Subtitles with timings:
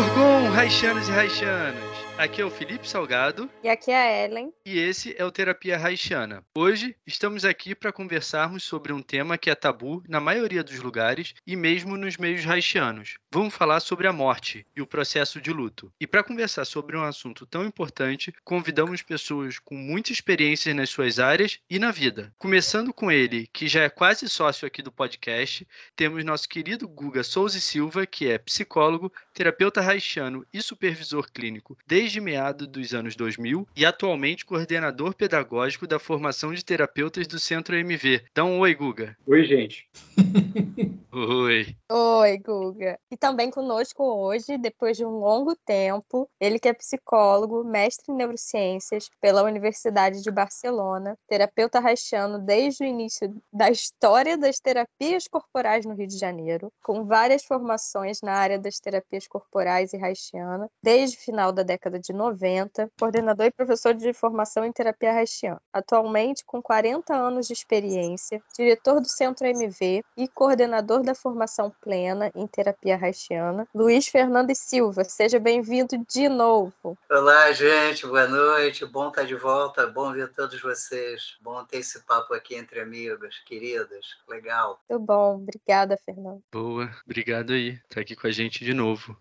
[0.00, 1.89] Orgon, Raixanos e Raixanas!
[2.20, 4.52] Aqui é o Felipe Salgado E aqui é a Ellen.
[4.66, 6.44] e esse é o Terapia Haitiana.
[6.54, 11.32] Hoje estamos aqui para conversarmos sobre um tema que é tabu na maioria dos lugares
[11.46, 13.16] e mesmo nos meios haitianos.
[13.32, 15.90] Vamos falar sobre a morte e o processo de luto.
[15.98, 21.18] E para conversar sobre um assunto tão importante, convidamos pessoas com muita experiência nas suas
[21.18, 22.34] áreas e na vida.
[22.36, 25.66] Começando com ele, que já é quase sócio aqui do podcast,
[25.96, 31.78] temos nosso querido Guga Souza e Silva, que é psicólogo, terapeuta haitiano e supervisor clínico
[31.86, 37.76] desde meados dos anos 2000 e atualmente coordenador pedagógico da formação de terapeutas do Centro
[37.76, 38.22] MV.
[38.32, 39.16] Então, oi, Guga.
[39.26, 39.88] Oi, gente.
[41.12, 41.76] Oi.
[41.90, 42.96] Oi, Guga.
[43.10, 48.16] E também conosco hoje, depois de um longo tempo, ele que é psicólogo, mestre em
[48.16, 55.84] neurociências pela Universidade de Barcelona, terapeuta haitiano desde o início da história das terapias corporais
[55.84, 61.16] no Rio de Janeiro, com várias formações na área das terapias corporais e haitiana, desde
[61.16, 65.60] o final da década de 90, coordenador e professor de formação em terapia haitiana.
[65.72, 72.30] Atualmente, com 40 anos de experiência, diretor do Centro MV e coordenador da formação plena
[72.34, 75.04] em terapia haitiana, Luiz Fernando e Silva.
[75.04, 76.96] Seja bem-vindo de novo.
[77.10, 78.84] Olá, gente, boa noite.
[78.86, 81.36] Bom estar de volta, bom ver todos vocês.
[81.40, 84.16] Bom ter esse papo aqui entre amigos, queridas.
[84.28, 84.80] Legal.
[84.88, 85.36] Muito bom.
[85.36, 86.42] Obrigada, Fernando.
[86.52, 87.78] Boa, obrigado aí.
[87.88, 89.16] Tá aqui com a gente de novo.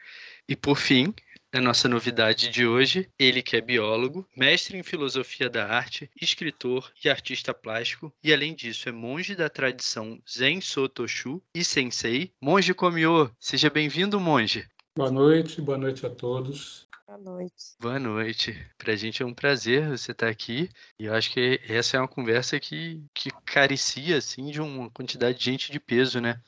[0.47, 1.13] E por fim,
[1.51, 6.91] a nossa novidade de hoje, ele que é biólogo, mestre em filosofia da arte, escritor
[7.03, 12.73] e artista plástico, e além disso é monge da tradição Zen Sotoshu e sensei, Monge
[12.73, 13.31] Komyo.
[13.39, 14.67] Seja bem-vindo, monge.
[14.95, 16.87] Boa noite, boa noite a todos.
[17.07, 17.75] Boa noite.
[17.79, 18.67] Boa noite.
[18.77, 20.69] Pra gente é um prazer você estar aqui.
[20.99, 25.39] E eu acho que essa é uma conversa que, que carecia, assim, de uma quantidade
[25.39, 26.39] de gente de peso, né?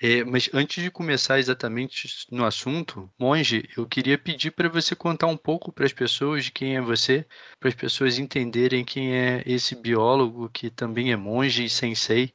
[0.00, 5.26] É, mas antes de começar exatamente no assunto, Monge, eu queria pedir para você contar
[5.26, 7.24] um pouco para as pessoas de quem é você,
[7.58, 12.34] para as pessoas entenderem quem é esse biólogo que também é monge e sensei.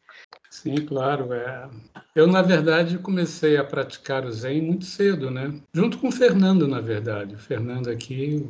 [0.49, 1.31] Sim, claro.
[1.33, 1.69] É.
[2.15, 5.53] Eu, na verdade, comecei a praticar o Zen muito cedo, né?
[5.73, 7.35] Junto com o Fernando, na verdade.
[7.35, 8.49] O Fernando aqui,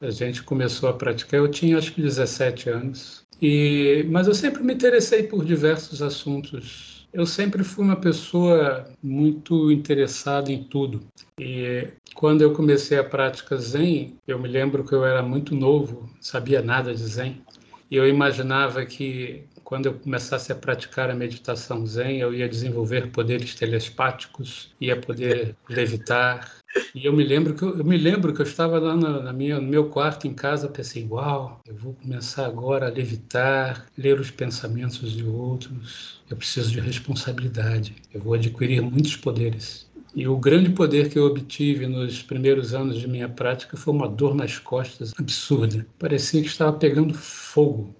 [0.00, 3.26] a gente começou a praticar, eu tinha acho que 17 anos.
[3.40, 9.70] E, mas eu sempre me interessei por diversos assuntos eu sempre fui uma pessoa muito
[9.70, 11.00] interessada em tudo.
[11.38, 16.08] E quando eu comecei a prática Zen, eu me lembro que eu era muito novo,
[16.20, 17.42] sabia nada de Zen.
[17.90, 23.10] E eu imaginava que quando eu começasse a praticar a meditação Zen, eu ia desenvolver
[23.10, 26.50] poderes telespáticos, ia poder levitar.
[26.94, 29.32] E eu me lembro que eu, eu me lembro que eu estava lá na, na,
[29.32, 34.18] minha, no meu quarto em casa, pensei, uau, eu vou começar agora a levitar, ler
[34.18, 36.21] os pensamentos de outros.
[36.32, 37.94] Eu preciso de responsabilidade.
[38.10, 39.86] Eu vou adquirir muitos poderes.
[40.14, 44.08] E o grande poder que eu obtive nos primeiros anos de minha prática foi uma
[44.08, 45.86] dor nas costas absurda.
[45.98, 47.94] Parecia que estava pegando fogo.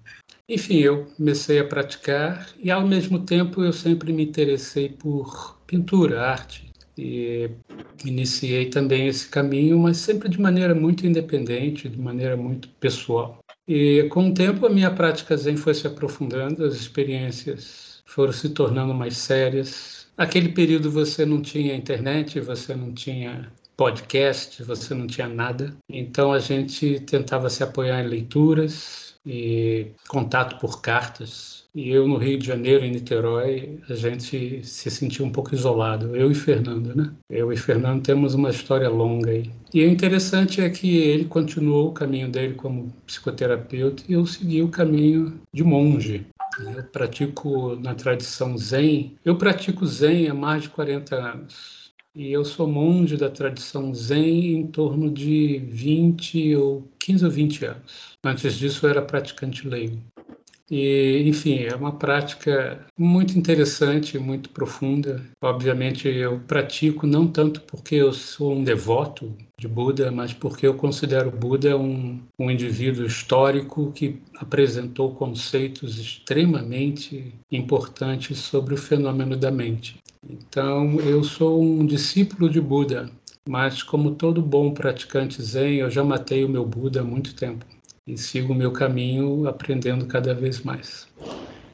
[0.49, 6.23] Enfim, eu comecei a praticar e, ao mesmo tempo, eu sempre me interessei por pintura,
[6.23, 6.71] arte.
[6.97, 7.51] E
[8.03, 13.37] iniciei também esse caminho, mas sempre de maneira muito independente, de maneira muito pessoal.
[13.67, 18.49] E com o tempo, a minha prática Zen foi se aprofundando, as experiências foram se
[18.49, 20.07] tornando mais sérias.
[20.17, 25.75] Naquele período você não tinha internet, você não tinha podcast, você não tinha nada.
[25.89, 31.63] Então a gente tentava se apoiar em leituras e contato por cartas.
[31.73, 36.15] E eu no Rio de Janeiro, em Niterói, a gente se sentia um pouco isolado,
[36.15, 37.11] eu e Fernando, né?
[37.29, 39.49] Eu e Fernando temos uma história longa aí.
[39.73, 44.61] E o interessante é que ele continuou o caminho dele como psicoterapeuta e eu segui
[44.61, 46.27] o caminho de monge.
[46.59, 49.17] Eu pratico na tradição Zen.
[49.25, 51.93] Eu pratico Zen há mais de 40 anos.
[52.15, 57.65] E eu sou monge da tradição Zen em torno de 20 ou 15 ou 20
[57.65, 58.17] anos.
[58.23, 59.99] Antes disso, eu era praticante leigo.
[60.75, 65.23] E, enfim, é uma prática muito interessante, muito profunda.
[65.39, 70.73] Obviamente, eu pratico não tanto porque eu sou um devoto de Buda, mas porque eu
[70.73, 79.51] considero Buda um, um indivíduo histórico que apresentou conceitos extremamente importantes sobre o fenômeno da
[79.51, 79.99] mente.
[80.27, 83.11] Então, eu sou um discípulo de Buda,
[83.47, 87.63] mas como todo bom praticante Zen, eu já matei o meu Buda há muito tempo
[88.07, 91.07] e sigo o meu caminho aprendendo cada vez mais.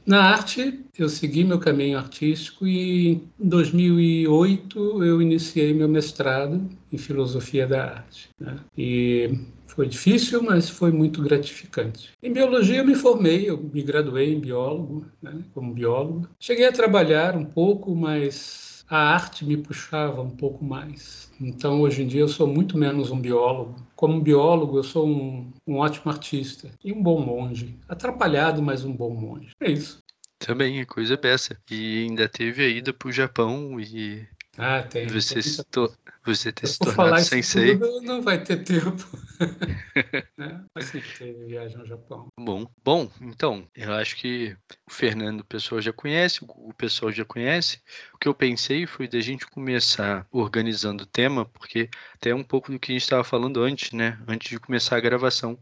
[0.05, 6.97] Na arte, eu segui meu caminho artístico e em 2008 eu iniciei meu mestrado em
[6.97, 8.29] filosofia da arte.
[8.39, 8.57] Né?
[8.75, 9.29] E
[9.67, 12.09] foi difícil, mas foi muito gratificante.
[12.23, 15.43] Em biologia eu me formei, eu me graduei em biólogo, né?
[15.53, 16.27] como biólogo.
[16.39, 21.31] Cheguei a trabalhar um pouco, mas a arte me puxava um pouco mais.
[21.39, 23.75] Então, hoje em dia, eu sou muito menos um biólogo.
[23.95, 27.77] Como biólogo, eu sou um, um ótimo artista e um bom monge.
[27.87, 29.51] Atrapalhado, mas um bom monge.
[29.59, 30.03] É isso.
[30.39, 31.57] Também, é coisa dessa.
[31.69, 34.25] E ainda teve a ida para o Japão e
[34.57, 35.07] ah, tem.
[35.07, 35.91] Você, to...
[36.25, 37.77] você ter se tornado sensei.
[37.77, 39.07] tudo, não vai ter tempo.
[40.37, 40.63] né?
[40.75, 42.27] Mas sempre teve viagem ao Japão.
[42.39, 44.55] Bom, bom, então, eu acho que
[44.87, 47.81] o Fernando o pessoal já conhece, o pessoal já conhece.
[48.13, 52.71] O que eu pensei foi da gente começar organizando o tema, porque até um pouco
[52.71, 54.19] do que a gente estava falando antes, né?
[54.27, 55.57] Antes de começar a gravação.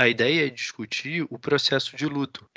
[0.00, 2.48] A ideia é discutir o processo de luto,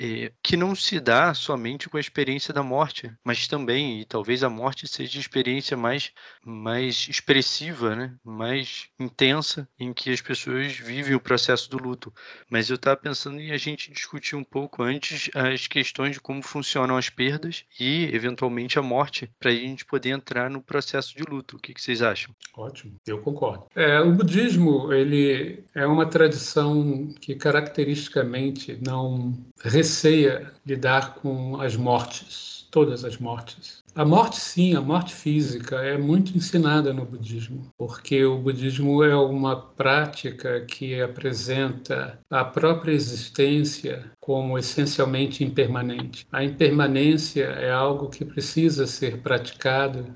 [0.42, 4.48] que não se dá somente com a experiência da morte, mas também, e talvez a
[4.48, 6.10] morte seja a experiência mais,
[6.42, 8.14] mais expressiva, né?
[8.24, 12.10] mais intensa, em que as pessoas vivem o processo do luto.
[12.48, 16.40] Mas eu estava pensando em a gente discutir um pouco antes as questões de como
[16.40, 21.22] funcionam as perdas e, eventualmente, a morte, para a gente poder entrar no processo de
[21.24, 21.58] luto.
[21.58, 22.34] O que, que vocês acham?
[22.56, 23.66] Ótimo, eu concordo.
[23.76, 32.63] É, o budismo ele é uma tradição que caracteristicamente não receia lidar com as mortes,
[32.74, 33.84] todas as mortes.
[33.94, 39.14] A morte, sim, a morte física é muito ensinada no budismo, porque o budismo é
[39.14, 46.26] uma prática que apresenta a própria existência como essencialmente impermanente.
[46.32, 50.06] A impermanência é algo que precisa ser praticado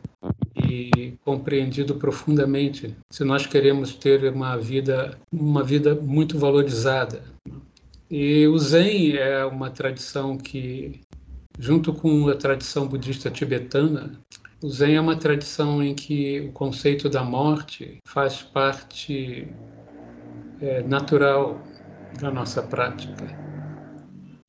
[0.69, 7.23] e compreendido profundamente se nós queremos ter uma vida uma vida muito valorizada
[8.11, 11.01] e o Zen é uma tradição que
[11.59, 14.13] junto com a tradição budista tibetana
[14.63, 19.49] o Zen é uma tradição em que o conceito da morte faz parte
[20.61, 21.63] é, natural
[22.21, 23.49] da nossa prática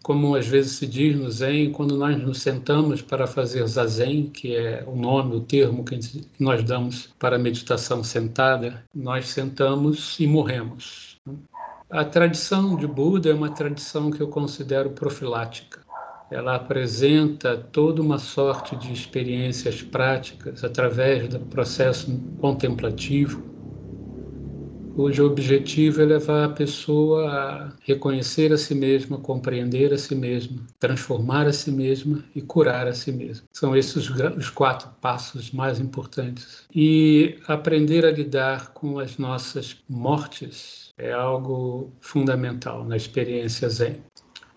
[0.10, 4.56] como às vezes se diz no Zen, quando nós nos sentamos para fazer zazen, que
[4.56, 6.00] é o nome, o termo que
[6.40, 11.18] nós damos para a meditação sentada, nós sentamos e morremos.
[11.92, 15.82] A tradição de Buda é uma tradição que eu considero profilática.
[16.32, 23.50] Ela apresenta toda uma sorte de experiências práticas através do processo contemplativo
[25.00, 30.62] cujo objetivo é levar a pessoa a reconhecer a si mesma, compreender a si mesma,
[30.78, 33.48] transformar a si mesma e curar a si mesma.
[33.54, 36.66] São esses os quatro passos mais importantes.
[36.76, 44.02] E aprender a lidar com as nossas mortes é algo fundamental na experiência Zen.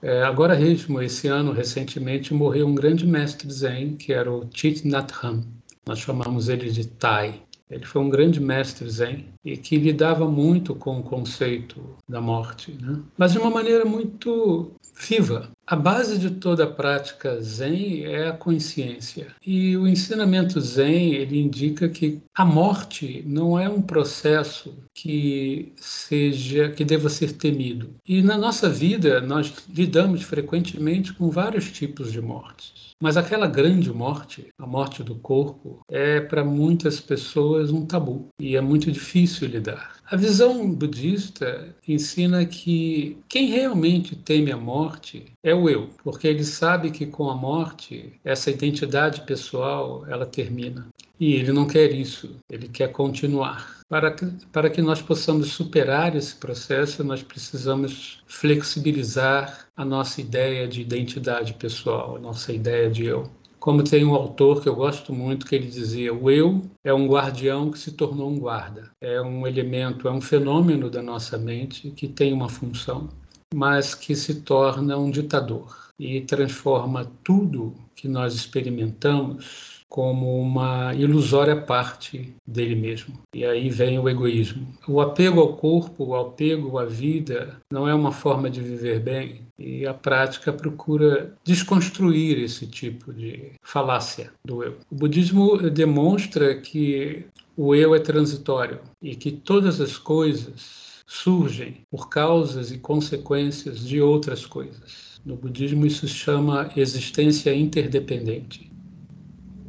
[0.02, 4.86] É, agora mesmo, esse ano, recentemente, morreu um grande mestre Zen, que era o Thich
[4.86, 5.46] Nhat Hanh.
[5.86, 7.40] Nós chamamos ele de Tai.
[7.72, 12.76] Ele foi um grande mestre zen e que lidava muito com o conceito da morte,
[12.78, 13.00] né?
[13.16, 14.72] mas de uma maneira muito
[15.02, 15.50] viva.
[15.66, 19.28] A base de toda a prática zen é a consciência.
[19.44, 26.70] E o ensinamento zen, ele indica que a morte não é um processo que seja
[26.70, 27.94] que deva ser temido.
[28.06, 32.92] E na nossa vida nós lidamos frequentemente com vários tipos de mortes.
[33.00, 38.56] Mas aquela grande morte, a morte do corpo, é para muitas pessoas um tabu e
[38.56, 40.01] é muito difícil lidar.
[40.10, 46.44] A visão budista ensina que quem realmente teme a morte é o eu, porque ele
[46.44, 50.86] sabe que com a morte essa identidade pessoal ela termina.
[51.18, 53.80] E ele não quer isso, ele quer continuar.
[53.88, 60.66] Para que, para que nós possamos superar esse processo, nós precisamos flexibilizar a nossa ideia
[60.66, 63.30] de identidade pessoal, a nossa ideia de eu.
[63.62, 67.06] Como tem um autor que eu gosto muito que ele dizia: o eu é um
[67.06, 68.90] guardião que se tornou um guarda.
[69.00, 73.08] É um elemento, é um fenômeno da nossa mente que tem uma função,
[73.54, 81.54] mas que se torna um ditador e transforma tudo que nós experimentamos como uma ilusória
[81.54, 83.20] parte dele mesmo.
[83.34, 84.66] E aí vem o egoísmo.
[84.88, 89.42] O apego ao corpo, o apego à vida, não é uma forma de viver bem.
[89.58, 94.78] E a prática procura desconstruir esse tipo de falácia do eu.
[94.90, 102.08] O budismo demonstra que o eu é transitório e que todas as coisas surgem por
[102.08, 105.20] causas e consequências de outras coisas.
[105.22, 108.71] No budismo, isso se chama existência interdependente.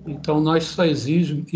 [0.05, 1.47] Então, nós só exigimos,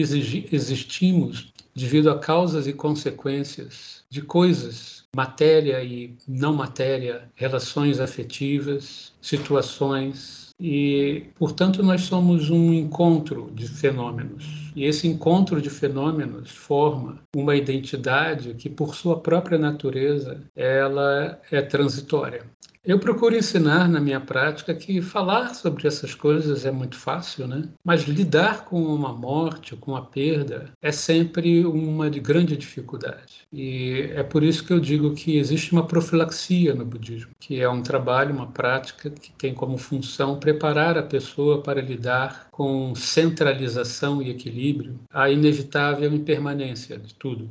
[0.52, 10.48] existimos devido a causas e consequências de coisas, matéria e não matéria, relações afetivas, situações.
[10.60, 14.72] E, portanto, nós somos um encontro de fenômenos.
[14.76, 21.62] E esse encontro de fenômenos forma uma identidade que, por sua própria natureza, ela é
[21.62, 22.44] transitória.
[22.88, 27.68] Eu procuro ensinar na minha prática que falar sobre essas coisas é muito fácil, né?
[27.84, 33.46] Mas lidar com uma morte, com uma perda, é sempre uma de grande dificuldade.
[33.52, 37.68] E é por isso que eu digo que existe uma profilaxia no budismo, que é
[37.68, 44.22] um trabalho, uma prática que tem como função preparar a pessoa para lidar com centralização
[44.22, 47.50] e equilíbrio a inevitável impermanência de tudo.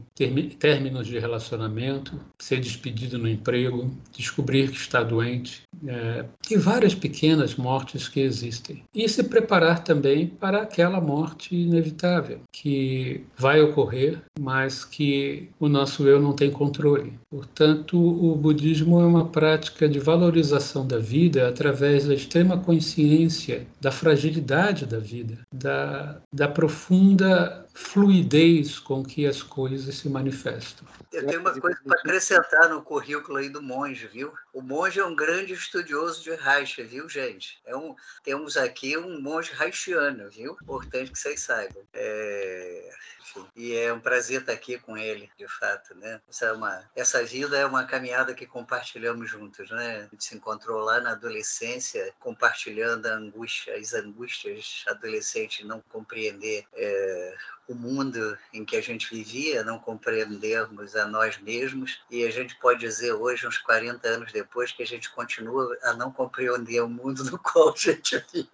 [0.59, 5.26] Términos de relacionamento, ser despedido no emprego, descobrir que está doente
[5.87, 8.83] é, e várias pequenas mortes que existem.
[8.95, 16.07] E se preparar também para aquela morte inevitável, que vai ocorrer, mas que o nosso
[16.07, 17.13] eu não tem controle.
[17.31, 23.91] Portanto, o budismo é uma prática de valorização da vida através da extrema consciência da
[23.91, 30.89] fragilidade da vida, da, da profunda fluidez com que as coisas se manifestam.
[31.13, 34.33] Eu tenho uma coisa para acrescentar no currículo aí do monge, viu?
[34.53, 37.61] O monge é um grande estudioso de Reicha, viu, gente?
[37.67, 40.57] É um, temos aqui um monge haitiano, viu?
[40.63, 41.83] Importante que vocês saibam.
[41.93, 42.91] É,
[43.55, 46.21] e é um prazer estar aqui com ele, de fato, né?
[46.29, 49.99] Essa, é uma, essa vida é uma caminhada que compartilhamos juntos, né?
[49.99, 56.67] A gente se encontrou lá na adolescência, compartilhando a angústia, as angústias adolescentes, não compreender
[56.75, 57.37] é,
[57.69, 62.57] o mundo em que a gente vivia, não compreendermos a nós mesmos, e a gente
[62.57, 66.89] pode dizer hoje, uns 40 anos depois, que a gente continua a não compreender o
[66.89, 68.49] mundo no qual a gente vive,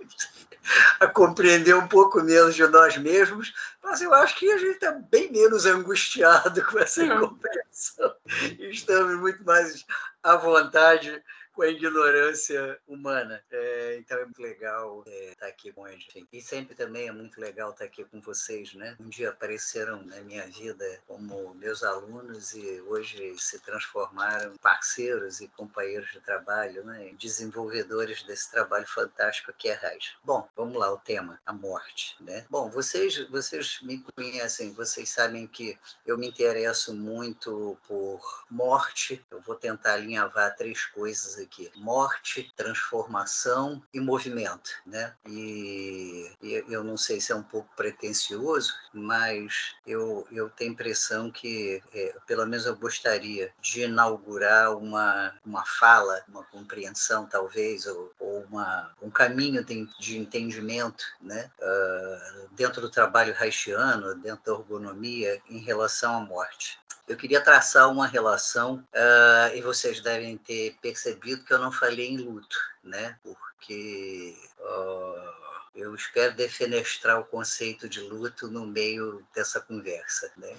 [1.00, 3.52] a compreender um pouco menos de nós mesmos,
[3.82, 8.14] mas eu acho que a gente está bem menos angustiado com essa compreensão.
[8.58, 9.84] Estamos muito mais
[10.22, 13.42] à vontade com a ignorância humana.
[13.50, 16.26] É, então é muito legal é, estar aqui com a gente.
[16.32, 18.96] E sempre também é muito legal estar aqui com vocês, né?
[18.98, 25.40] Um dia apareceram na minha vida como meus alunos e hoje se transformaram em parceiros
[25.40, 27.12] e companheiros de trabalho, né?
[27.18, 30.14] Desenvolvedores desse trabalho fantástico que é Raiz.
[30.24, 32.46] Bom, vamos lá, o tema, a morte, né?
[32.48, 39.24] Bom, vocês, vocês me conhecem, vocês sabem que eu me interesso muito por morte.
[39.30, 45.14] Eu vou tentar alinhavar três coisas aqui: morte, transformação e movimento, né?
[45.26, 50.74] E, e eu não sei se é um pouco pretensioso, mas eu, eu tenho a
[50.74, 57.86] impressão que, é, pelo menos eu gostaria de inaugurar uma, uma fala, uma compreensão, talvez,
[57.86, 61.50] ou, ou uma, um caminho de, de entendimento, né?
[61.60, 66.78] Uh, dentro do trabalho haitiano, dentro da ergonomia, em relação à morte
[67.08, 72.08] eu queria traçar uma relação, uh, e vocês devem ter percebido que eu não falei
[72.08, 73.18] em luto, né?
[73.22, 75.32] Porque uh,
[75.74, 80.56] eu espero defenestrar o conceito de luto no meio dessa conversa, né?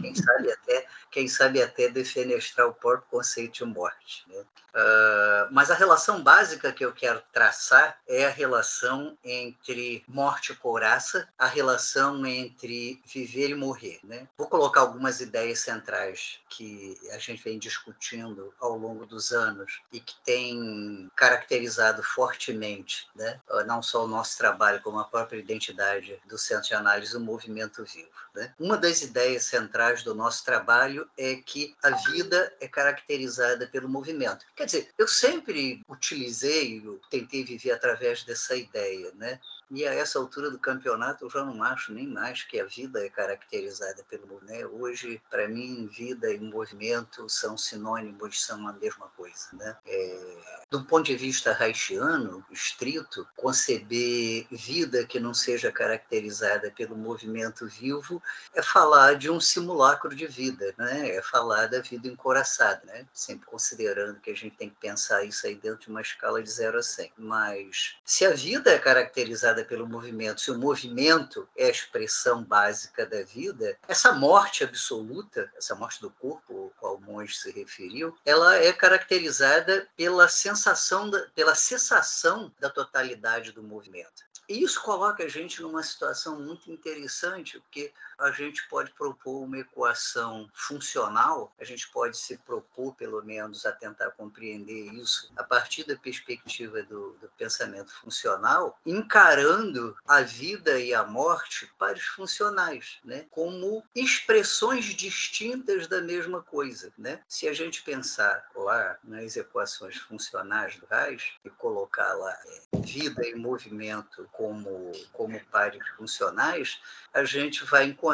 [0.00, 4.44] Quem sabe até, quem sabe até defenestrar o próprio conceito de morte, né?
[4.76, 10.56] Uh, mas a relação básica que eu quero traçar é a relação entre morte e
[10.56, 14.00] couraça, a relação entre viver e morrer.
[14.04, 14.28] Né?
[14.36, 19.98] Vou colocar algumas ideias centrais que a gente vem discutindo ao longo dos anos e
[19.98, 23.40] que tem caracterizado fortemente né?
[23.66, 27.82] não só o nosso trabalho, como a própria identidade do Centro de Análise do Movimento
[27.82, 28.10] Vivo.
[28.34, 28.52] Né?
[28.60, 34.44] Uma das ideias centrais do nosso trabalho é que a vida é caracterizada pelo movimento.
[34.54, 39.40] Quer Quer dizer, eu sempre utilizei, eu tentei viver através dessa ideia, né?
[39.70, 43.04] E a essa altura do campeonato eu já não acho nem mais que a vida
[43.04, 44.66] é caracterizada pelo né?
[44.66, 49.76] Hoje, para mim, vida e movimento são sinônimos, são a mesma coisa, né?
[49.86, 50.36] É,
[50.70, 58.22] do ponto de vista haitiano, estrito, conceber vida que não seja caracterizada pelo movimento vivo
[58.54, 61.16] é falar de um simulacro de vida, né?
[61.16, 63.06] É falar da vida encoraçada, né?
[63.12, 66.50] Sempre considerando que a gente tem que pensar isso aí dentro de uma escala de
[66.50, 67.12] 0 a 100.
[67.16, 72.42] Mas se a vida é caracterizada caracterizada pelo movimento, se o movimento é a expressão
[72.42, 77.50] básica da vida, essa morte absoluta, essa morte do corpo, ao qual o monge se
[77.50, 84.26] referiu, ela é caracterizada pela sensação, da, pela cessação da totalidade do movimento.
[84.48, 89.58] E isso coloca a gente numa situação muito interessante, porque a gente pode propor uma
[89.58, 95.84] equação funcional, a gente pode se propor, pelo menos, a tentar compreender isso a partir
[95.84, 103.26] da perspectiva do, do pensamento funcional, encarando a vida e a morte pares funcionais, né?
[103.30, 106.92] como expressões distintas da mesma coisa.
[106.96, 107.20] Né?
[107.28, 113.26] Se a gente pensar lá nas equações funcionais do Reich e colocar lá é, vida
[113.26, 116.80] e movimento como, como pares funcionais,
[117.12, 118.05] a gente vai encontrar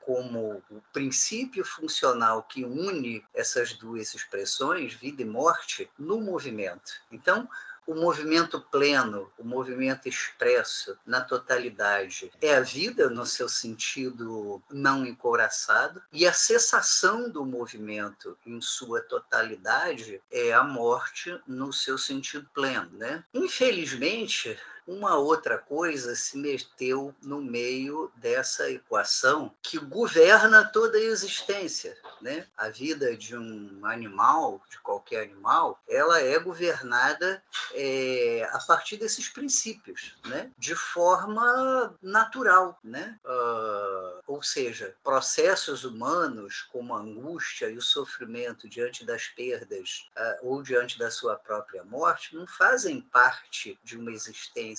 [0.00, 6.92] como o princípio funcional que une essas duas expressões, vida e morte, no movimento.
[7.10, 7.48] Então,
[7.86, 15.04] o movimento pleno, o movimento expresso na totalidade é a vida no seu sentido não
[15.04, 22.48] encoraçado e a cessação do movimento em sua totalidade é a morte no seu sentido
[22.54, 23.24] pleno, né?
[23.34, 24.56] Infelizmente,
[24.86, 31.96] uma outra coisa se meteu no meio dessa equação que governa toda a existência.
[32.20, 32.46] Né?
[32.56, 39.28] A vida de um animal, de qualquer animal, ela é governada é, a partir desses
[39.28, 40.50] princípios, né?
[40.58, 42.78] de forma natural.
[42.82, 43.18] Né?
[43.24, 50.48] Uh, ou seja, processos humanos como a angústia e o sofrimento diante das perdas uh,
[50.48, 54.69] ou diante da sua própria morte não fazem parte de uma existência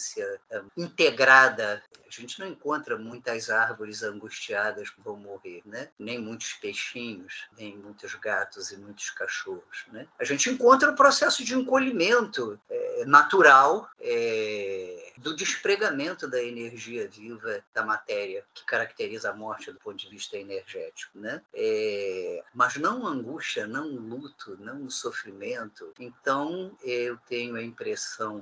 [0.50, 1.81] é, integrada.
[2.05, 5.89] A gente não encontra muitas árvores angustiadas que vão morrer, né?
[5.98, 9.86] nem muitos peixinhos, nem muitos gatos e muitos cachorros.
[9.91, 10.07] Né?
[10.19, 17.63] A gente encontra o processo de encolhimento é, natural é, do despregamento da energia viva
[17.74, 21.17] da matéria, que caracteriza a morte do ponto de vista energético.
[21.17, 21.41] Né?
[21.53, 25.93] É, mas não angústia, não luto, não sofrimento.
[26.00, 28.39] Então, eu tenho a impressão,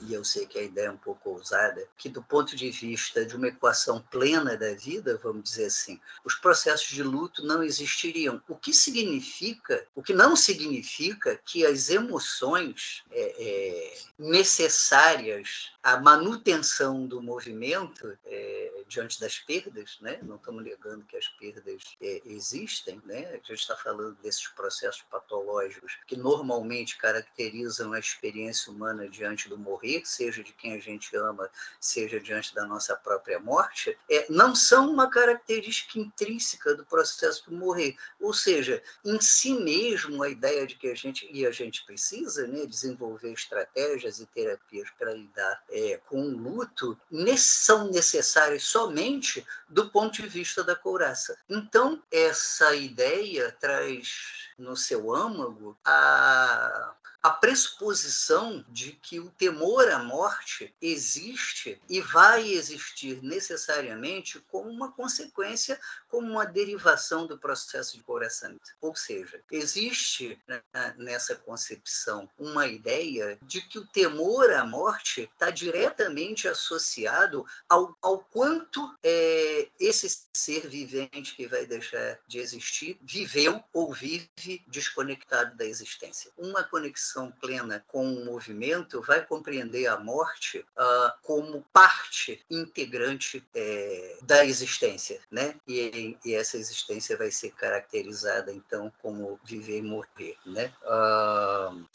[0.00, 3.36] e eu sei que a ideia um pouco ousada, que do ponto de vista de
[3.36, 8.42] uma equação plena da vida, vamos dizer assim, os processos de luto não existiriam.
[8.48, 17.06] O que significa, o que não significa que as emoções é, é, necessárias à manutenção
[17.06, 20.18] do movimento é, diante das perdas, né?
[20.22, 23.26] não estamos negando que as perdas é, existem, né?
[23.28, 29.58] a gente está falando desses processos patológicos que normalmente caracterizam a experiência humana diante do
[29.58, 34.54] morrer, seja de quem a gente ama, seja diante da nossa própria morte, é, não
[34.54, 37.96] são uma característica intrínseca do processo de morrer.
[38.20, 42.46] Ou seja, em si mesmo, a ideia de que a gente, e a gente precisa
[42.46, 46.98] né, desenvolver estratégias e terapias para lidar é, com o luto,
[47.36, 51.38] são necessárias somente do ponto de vista da couraça.
[51.48, 59.98] Então, essa ideia traz no seu âmago a a pressuposição de que o temor à
[59.98, 68.02] morte existe e vai existir necessariamente como uma consequência, como uma derivação do processo de
[68.02, 68.76] coraçamento.
[68.78, 70.62] Ou seja, existe né,
[70.98, 78.18] nessa concepção uma ideia de que o temor à morte está diretamente associado ao, ao
[78.18, 85.64] quanto é, esse ser vivente que vai deixar de existir viveu ou vive desconectado da
[85.64, 86.30] existência.
[86.36, 93.46] Uma conexão conexão plena com o movimento, vai compreender a morte uh, como parte integrante
[93.54, 95.54] é, da existência, né?
[95.66, 100.72] E, e, essa existência vai ser caracterizada então como viver e morrer, né?
[100.82, 101.86] Uh,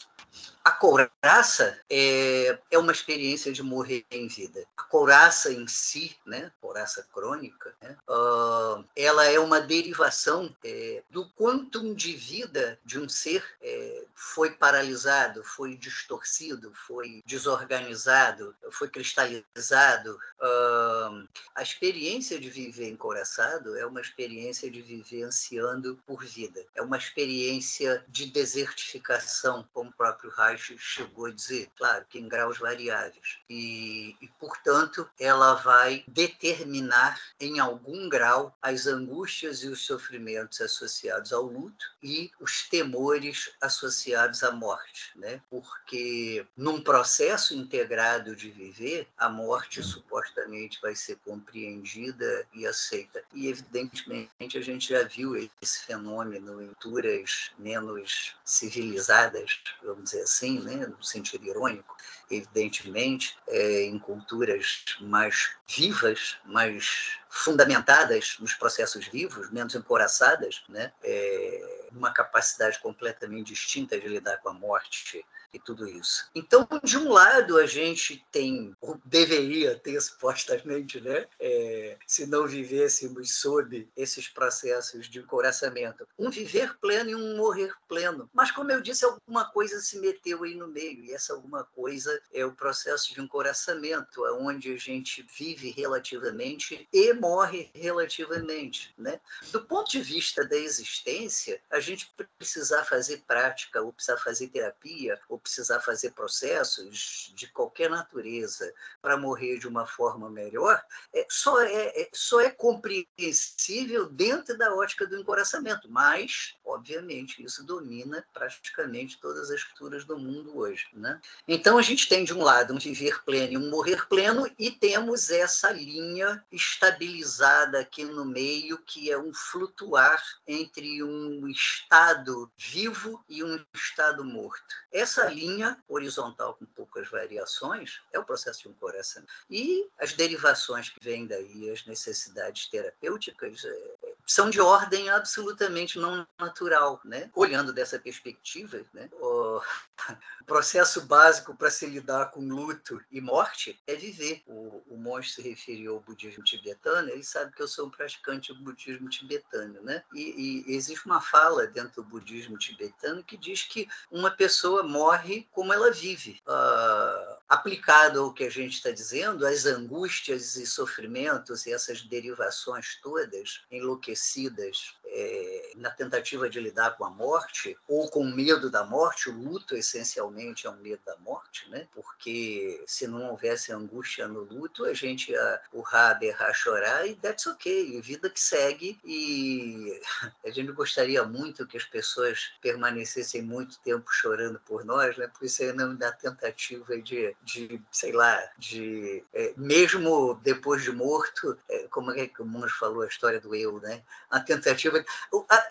[0.70, 4.64] a couraça é, é uma experiência de morrer em vida.
[4.76, 11.28] A couraça em si, né, couraça crônica, né, uh, ela é uma derivação é, do
[11.30, 20.16] quantum de vida de um ser é, foi paralisado, foi distorcido, foi desorganizado, foi cristalizado.
[20.38, 26.64] Uh, a experiência de viver encoraçado é uma experiência de viver ansiando por vida.
[26.76, 32.28] É uma experiência de desertificação, como o próprio Reich chegou a dizer, claro, que em
[32.28, 33.38] graus variáveis.
[33.48, 41.32] E, e, portanto, ela vai determinar em algum grau as angústias e os sofrimentos associados
[41.32, 45.40] ao luto e os temores associados à morte, né?
[45.48, 53.22] Porque num processo integrado de viver, a morte supostamente vai ser compreendida e aceita.
[53.32, 60.39] E evidentemente a gente já viu esse fenômeno em culturas menos civilizadas, vamos dizer assim,
[60.48, 60.86] né?
[60.86, 61.96] No sentido irônico,
[62.30, 70.92] evidentemente, é, em culturas mais vivas, mais fundamentadas nos processos vivos, menos encoraçadas, né?
[71.02, 76.28] É, uma capacidade completamente distinta de lidar com a morte e tudo isso.
[76.34, 81.26] Então, de um lado, a gente tem, deveria ter supostamente, né?
[81.38, 87.72] É, se não vivêssemos sob esses processos de encoraçamento, um viver pleno e um morrer
[87.88, 88.30] pleno.
[88.32, 92.20] Mas, como eu disse, alguma coisa se meteu aí no meio, e essa alguma coisa
[92.32, 98.94] é o processo de encoraçamento, onde a gente vive relativamente e morre relativamente.
[98.96, 99.20] Né?
[99.50, 105.18] Do ponto de vista da existência, a gente precisar fazer prática, ou precisar fazer terapia,
[105.28, 110.82] ou precisar fazer processos de qualquer natureza para morrer de uma forma melhor,
[111.14, 115.90] é, só, é, é, só é compreensível dentro da ótica do encoraçamento.
[115.90, 120.86] Mas, obviamente, isso domina praticamente todas as culturas do mundo hoje.
[120.92, 121.20] Né?
[121.48, 124.70] Então, a gente tem, de um lado, um viver pleno e um morrer pleno, e
[124.70, 133.24] temos essa linha estabilizada aqui no meio, que é um flutuar entre um estado vivo
[133.28, 134.74] e um estado morto.
[134.92, 139.24] Essa linha horizontal com poucas variações é o processo de um coração.
[139.48, 146.24] E as derivações que vêm daí, as necessidades terapêuticas, é, são de ordem absolutamente não
[146.38, 147.28] natural, né?
[147.34, 149.10] Olhando dessa perspectiva, né?
[149.14, 149.60] O
[150.46, 154.40] processo básico para se lidar com luto e morte é viver.
[154.46, 158.54] O, o monge se referiu ao budismo tibetano, ele sabe que eu sou um praticante
[158.54, 160.04] do budismo tibetano, né?
[160.14, 165.48] E, e existe uma fala dentro do budismo tibetano que diz que uma pessoa morre
[165.50, 166.40] como ela vive.
[166.46, 173.00] Uh, aplicado ao que a gente está dizendo, as angústias e sofrimentos e essas derivações
[173.02, 179.28] todas enlouquecidas é, na tentativa de lidar com a morte ou com medo da morte,
[179.28, 181.88] o luto essencialmente é um medo da morte, né?
[181.92, 187.48] Porque se não houvesse angústia no luto, a gente ia urrar, berrar, chorar e that's
[187.48, 190.00] ok, vida que segue e
[190.44, 195.26] a gente gostaria muito que as pessoas permanecessem muito tempo chorando por nós, né?
[195.26, 201.58] Por isso não dá tentativa de, de sei lá, de é, mesmo depois de morto,
[201.68, 204.02] é, como é que o Monge falou a história do eu, né?
[204.30, 205.04] A tentativa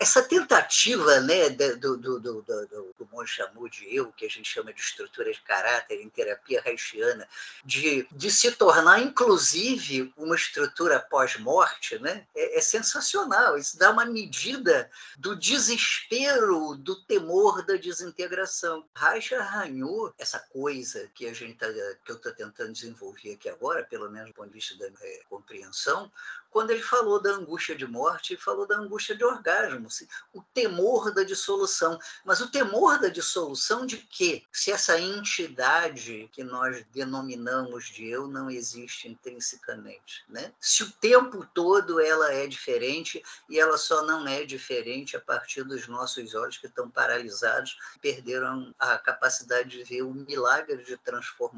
[0.00, 4.48] essa tentativa né, do, do, do, do, do Monge chamou de eu, que a gente
[4.48, 7.28] chama de estrutura de caráter em terapia haitiana,
[7.64, 13.58] de, de se tornar, inclusive, uma estrutura pós-morte, né, é, é sensacional.
[13.58, 18.84] Isso dá uma medida do desespero, do temor da desintegração.
[18.94, 21.72] Reich arranhou essa coisa que a gente tá,
[22.04, 25.20] que eu estou tentando desenvolver aqui agora, pelo menos do ponto de vista da é,
[25.28, 26.10] compreensão,
[26.50, 30.42] quando ele falou da angústia de morte, ele falou da angústia de orgasmo, assim, o
[30.42, 31.96] temor da dissolução.
[32.24, 34.42] Mas o temor da dissolução de quê?
[34.50, 40.52] Se essa entidade que nós denominamos de eu não existe intrinsecamente, né?
[40.58, 45.62] Se o tempo todo ela é diferente e ela só não é diferente a partir
[45.62, 51.49] dos nossos olhos que estão paralisados, perderam a capacidade de ver o milagre de transformação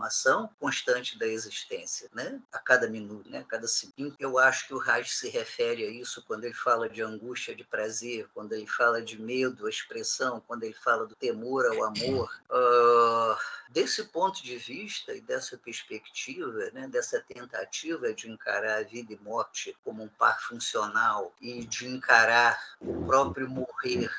[0.59, 2.41] constante da existência, né?
[2.53, 3.41] A cada minuto, né?
[3.41, 4.15] A cada segundo.
[4.19, 7.65] Eu acho que o Reich se refere a isso quando ele fala de angústia de
[7.65, 12.31] prazer, quando ele fala de medo, a expressão, quando ele fala do temor ao amor.
[12.51, 13.37] Uh,
[13.73, 19.19] desse ponto de vista e dessa perspectiva, né, dessa tentativa de encarar a vida e
[19.19, 24.11] morte como um par funcional e de encarar o próprio morrer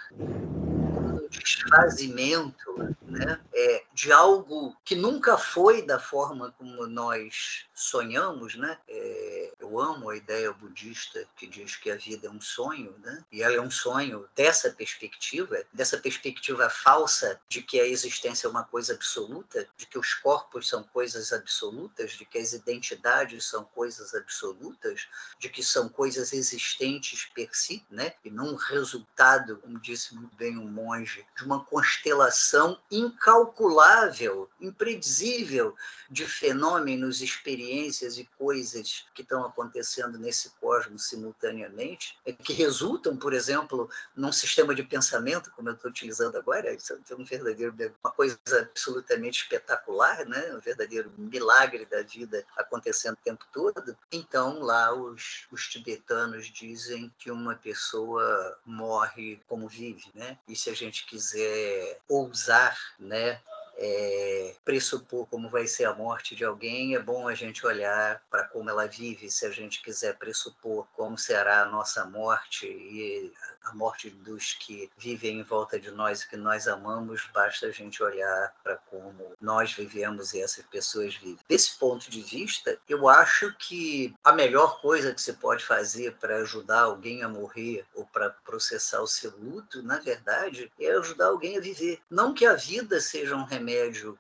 [1.40, 8.78] desfazimento né, é, de algo que nunca foi da forma como nós sonhamos, né?
[8.88, 13.24] É, amo a ideia budista que diz que a vida é um sonho, né?
[13.32, 18.50] E ela é um sonho dessa perspectiva, dessa perspectiva falsa de que a existência é
[18.50, 23.64] uma coisa absoluta, de que os corpos são coisas absolutas, de que as identidades são
[23.64, 25.08] coisas absolutas,
[25.40, 28.14] de que são coisas existentes per si, né?
[28.24, 35.76] E não resultado, como disse muito bem um monge, de uma constelação incalculável, impredizível
[36.10, 43.18] de fenômenos, experiências e coisas que estão acontecendo acontecendo nesse cosmos simultaneamente, é que resultam,
[43.18, 47.74] por exemplo, num sistema de pensamento, como eu estou utilizando agora, isso é um verdadeiro,
[48.04, 50.54] uma coisa absolutamente espetacular, né?
[50.54, 53.98] um verdadeiro milagre da vida acontecendo o tempo todo.
[54.12, 60.38] Então, lá os, os tibetanos dizem que uma pessoa morre como vive, né?
[60.48, 63.42] E se a gente quiser ousar, né,
[63.78, 68.44] é, pressupor como vai ser a morte de alguém, é bom a gente olhar para
[68.46, 73.34] como ela vive, se a gente quiser pressupor como será a nossa morte e
[73.64, 77.72] a morte dos que vivem em volta de nós e que nós amamos, basta a
[77.72, 81.40] gente olhar para como nós vivemos e essas pessoas vivem.
[81.48, 86.38] Desse ponto de vista, eu acho que a melhor coisa que se pode fazer para
[86.38, 91.58] ajudar alguém a morrer ou para processar o seu luto, na verdade, é ajudar alguém
[91.58, 92.02] a viver.
[92.10, 93.63] Não que a vida seja um remédio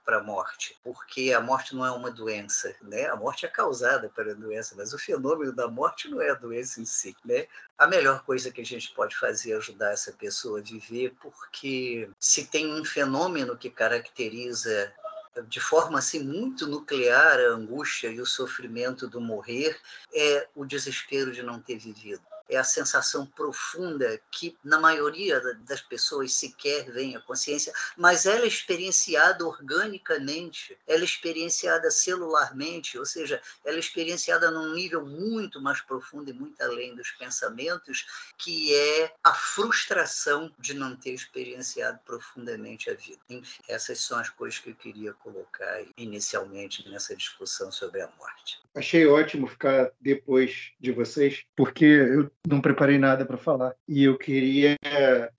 [0.06, 3.08] para a morte, porque a morte não é uma doença, né?
[3.08, 6.82] A morte é causada pela doença, mas o fenômeno da morte não é a doença
[6.82, 7.45] em si, né?
[7.77, 12.10] A melhor coisa que a gente pode fazer fazer ajudar essa pessoa a viver, porque
[12.19, 14.93] se tem um fenômeno que caracteriza
[15.47, 19.75] de forma assim muito nuclear a angústia e o sofrimento do morrer
[20.13, 22.21] é o desespero de não ter vivido
[22.54, 28.46] é a sensação profunda que, na maioria das pessoas, sequer vem à consciência, mas ela
[28.46, 35.62] é experienciada organicamente, ela é experienciada celularmente, ou seja, ela é experienciada num nível muito
[35.62, 38.06] mais profundo e muito além dos pensamentos,
[38.38, 43.20] que é a frustração de não ter experienciado profundamente a vida.
[43.30, 48.62] Enfim, essas são as coisas que eu queria colocar inicialmente nessa discussão sobre a morte.
[48.76, 54.18] Achei ótimo ficar depois de vocês, porque eu não preparei nada para falar e eu
[54.18, 54.76] queria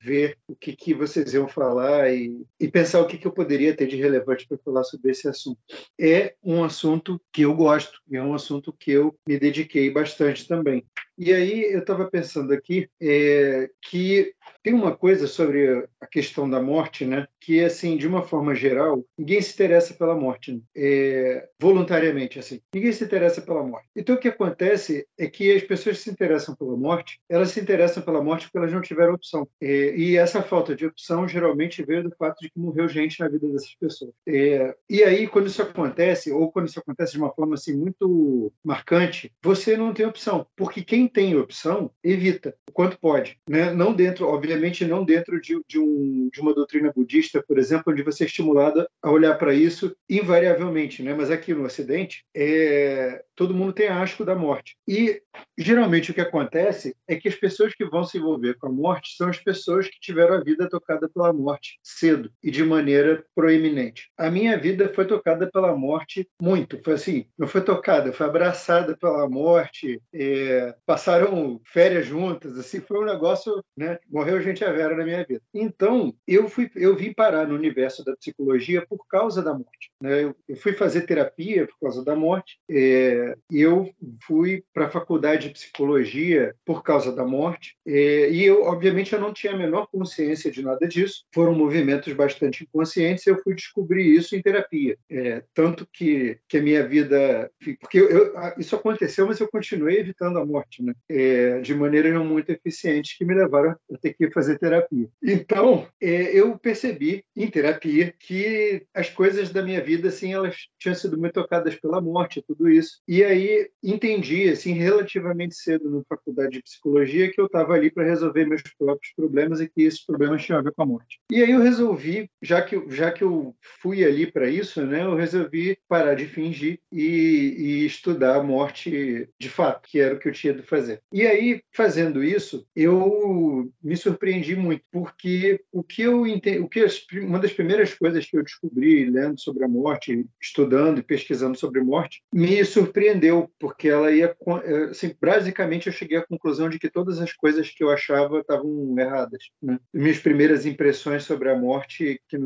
[0.01, 3.77] ver o que, que vocês iam falar e, e pensar o que, que eu poderia
[3.77, 5.59] ter de relevante para falar sobre esse assunto.
[6.01, 10.87] É um assunto que eu gosto, é um assunto que eu me dediquei bastante também.
[11.16, 16.61] E aí eu estava pensando aqui é, que tem uma coisa sobre a questão da
[16.61, 17.29] morte, né?
[17.38, 20.61] Que assim, de uma forma geral, ninguém se interessa pela morte, né?
[20.74, 22.61] é, voluntariamente assim.
[22.74, 23.87] Ninguém se interessa pela morte.
[23.94, 27.61] Então o que acontece é que as pessoas que se interessam pela morte, elas se
[27.61, 29.46] interessam pela morte porque elas não tiveram opção.
[29.61, 33.29] É, e essa falta de opção geralmente veio do fato de que morreu gente na
[33.29, 34.12] vida dessas pessoas.
[34.27, 38.50] É, e aí quando isso acontece, ou quando isso acontece de uma forma assim muito
[38.64, 43.72] marcante, você não tem opção, porque quem tem opção evita o quanto pode, né?
[43.72, 48.02] Não dentro, obviamente não dentro de, de, um, de, uma doutrina budista, por exemplo, onde
[48.02, 51.14] você é estimulado a olhar para isso invariavelmente, né?
[51.14, 54.76] mas aqui no Ocidente, é, todo mundo tem asco da morte.
[54.86, 55.22] E
[55.56, 59.16] geralmente o que acontece é que as pessoas que vão se envolver com a morte
[59.16, 64.10] são as pessoas que tiveram a vida tocada pela morte cedo e de maneira proeminente.
[64.16, 68.96] A minha vida foi tocada pela morte muito, foi assim, não foi tocada, foi abraçada
[68.96, 73.98] pela morte, é, passaram férias juntas, assim, foi um negócio, né?
[74.09, 75.42] Morreu gente a vera na minha vida.
[75.52, 79.90] Então, eu fui, eu vim parar no universo da psicologia por causa da morte.
[80.00, 80.22] Né?
[80.22, 83.90] Eu, eu fui fazer terapia por causa da morte, é, eu
[84.22, 89.20] fui para a faculdade de psicologia por causa da morte, é, e eu, obviamente, eu
[89.20, 91.24] não tinha a menor consciência de nada disso.
[91.35, 94.96] Foram movimentos bastante inconscientes, eu fui descobrir isso em terapia.
[95.11, 97.50] É, tanto que, que a minha vida.
[97.80, 100.94] Porque eu, eu, isso aconteceu, mas eu continuei evitando a morte, né?
[101.09, 105.09] É, de maneira não muito eficiente, que me levaram a ter que fazer terapia.
[105.23, 110.94] Então, é, eu percebi em terapia que as coisas da minha vida, assim, elas tinham
[110.94, 113.01] sido muito tocadas pela morte, tudo isso.
[113.07, 118.05] E aí entendi, assim, relativamente cedo na faculdade de psicologia que eu estava ali para
[118.05, 121.20] resolver meus próprios problemas e que esses problemas tinham a ver com a morte.
[121.31, 125.14] E aí eu resolvi, já que, já que eu fui ali para isso, né, eu
[125.14, 130.29] resolvi parar de fingir e, e estudar a morte de fato, que era o que
[130.29, 131.00] eu tinha de fazer.
[131.12, 136.80] E aí, fazendo isso, eu me surpreendi muito, porque o que eu entendi, o que
[136.80, 141.56] as, uma das primeiras coisas que eu descobri lendo sobre a morte, estudando e pesquisando
[141.56, 144.34] sobre morte, me surpreendeu, porque ela ia
[144.64, 148.40] eh, assim, basicamente eu cheguei à conclusão de que todas as coisas que eu achava
[148.40, 149.78] estavam erradas, né?
[149.92, 152.38] Minhas primeiras impressões sobre a morte que,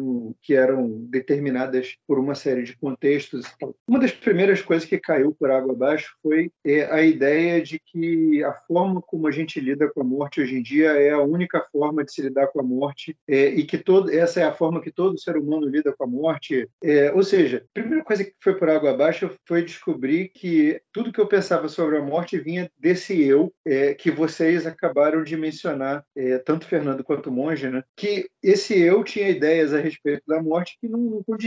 [0.42, 3.46] que eram determinadas por uma série de contextos.
[3.86, 8.17] Uma das primeiras coisas que caiu por água abaixo foi é, a ideia de que
[8.44, 11.64] a forma como a gente lida com a morte hoje em dia é a única
[11.72, 14.80] forma de se lidar com a morte é, e que todo, essa é a forma
[14.80, 16.68] que todo ser humano lida com a morte.
[16.82, 21.12] É, ou seja, a primeira coisa que foi por água abaixo foi descobrir que tudo
[21.12, 26.04] que eu pensava sobre a morte vinha desse eu é, que vocês acabaram de mencionar,
[26.16, 27.82] é, tanto Fernando quanto Monge, né?
[27.96, 31.38] que esse eu tinha ideias a respeito da morte que não, não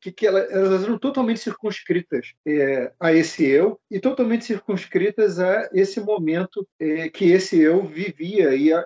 [0.00, 5.68] que, que elas, elas eram totalmente circunscritas é, a esse eu e totalmente circunscritas a
[5.72, 8.84] esse momento é, que esse eu vivia e o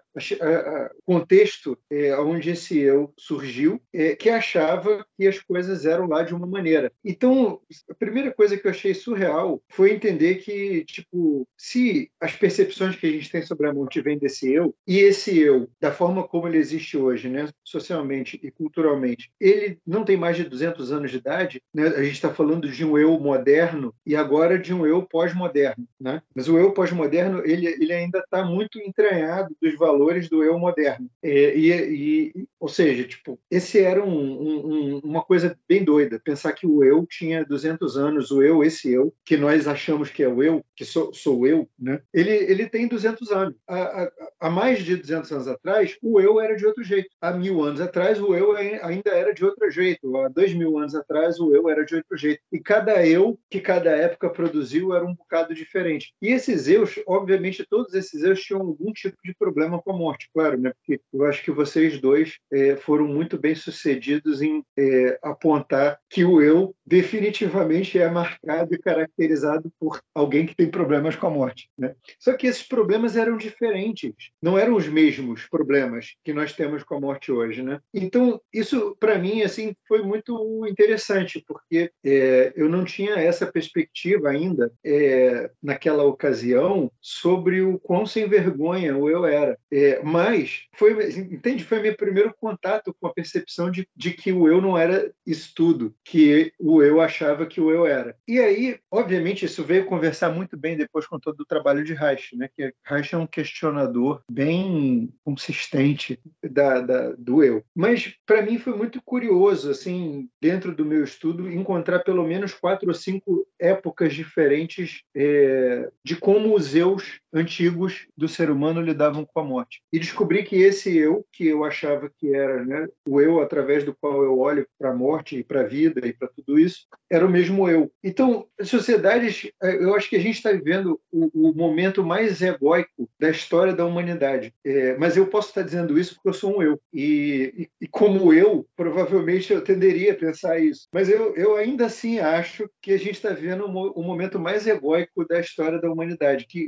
[1.05, 6.35] contexto é, onde esse eu surgiu, é, que achava que as coisas eram lá de
[6.35, 6.91] uma maneira.
[7.05, 12.97] Então, a primeira coisa que eu achei surreal foi entender que, tipo, se as percepções
[12.97, 16.27] que a gente tem sobre a morte vêm desse eu, e esse eu, da forma
[16.27, 21.11] como ele existe hoje, né, socialmente e culturalmente, ele não tem mais de 200 anos
[21.11, 24.87] de idade, né, a gente está falando de um eu moderno e agora de um
[24.87, 26.23] eu pós-moderno, né?
[26.35, 31.09] Mas o eu pós-moderno ele, ele ainda está muito entranhado dos valores do eu moderno.
[31.23, 36.53] É, e, e, ou seja, tipo, esse era um, um, uma coisa bem doida, pensar
[36.53, 40.29] que o eu tinha 200 anos, o eu, esse eu, que nós achamos que é
[40.29, 42.01] o eu, que sou, sou eu, né?
[42.13, 43.55] ele, ele tem 200 anos.
[43.69, 47.09] Há, mais de 200 anos atrás, o eu era de outro jeito.
[47.21, 50.17] Há mil anos atrás, o eu ainda era de outro jeito.
[50.17, 52.41] Há dois mil anos atrás, o eu era de outro jeito.
[52.53, 56.15] E cada eu que cada época produziu era um bocado diferente.
[56.21, 60.31] E esses eus, obviamente, todos esses eus tinham algum tipo de problema com a morte,
[60.33, 60.73] claro, né?
[60.73, 66.25] Porque eu acho que vocês dois é, foram muito bem sucedidos em é, apontar que
[66.25, 71.69] o eu definitivamente é marcado e caracterizado por alguém que tem problemas com a morte,
[71.79, 71.95] né?
[72.19, 76.97] Só que esses problemas eram diferentes, não eram os mesmos problemas que nós temos com
[76.97, 77.81] a morte hoje, né?
[77.95, 84.29] Então isso para mim assim foi muito interessante porque é, eu não tinha essa perspectiva
[84.29, 89.59] ainda é, naquela ocasião sobre o quão sem vergonha eu era.
[89.71, 94.47] É, mas foi, entende, foi meu primeiro contato com a percepção de, de que o
[94.47, 98.17] eu não era isso tudo, que o eu achava que o eu era.
[98.27, 102.37] E aí, obviamente, isso veio conversar muito bem depois com todo o trabalho de Reich,
[102.37, 102.49] né?
[102.55, 107.65] Que Reich é um questionador bem consistente da, da do eu.
[107.75, 112.89] Mas para mim foi muito curioso, assim, dentro do meu estudo, encontrar pelo menos quatro
[112.89, 119.41] ou cinco épocas diferentes é, de como os eus antigos do ser humano lidavam com
[119.41, 119.83] a morte.
[119.93, 123.95] E descobri que esse eu, que eu achava que era né, o eu através do
[124.01, 127.27] qual eu olho para a morte e para a vida e para tudo isso, era
[127.27, 127.91] o mesmo eu.
[128.03, 133.09] Então, sociedades, é, eu acho que a gente está vivendo o, o, momento mais egóico
[133.19, 134.53] da história da humanidade.
[134.65, 136.81] É, mas eu posso estar dizendo isso porque eu sou um eu.
[136.93, 140.89] E, e, e, como eu, provavelmente eu tenderia a pensar isso.
[140.93, 144.67] Mas eu, eu ainda assim acho que a gente está vivendo o, o momento mais
[144.67, 146.60] egóico da história da humanidade, que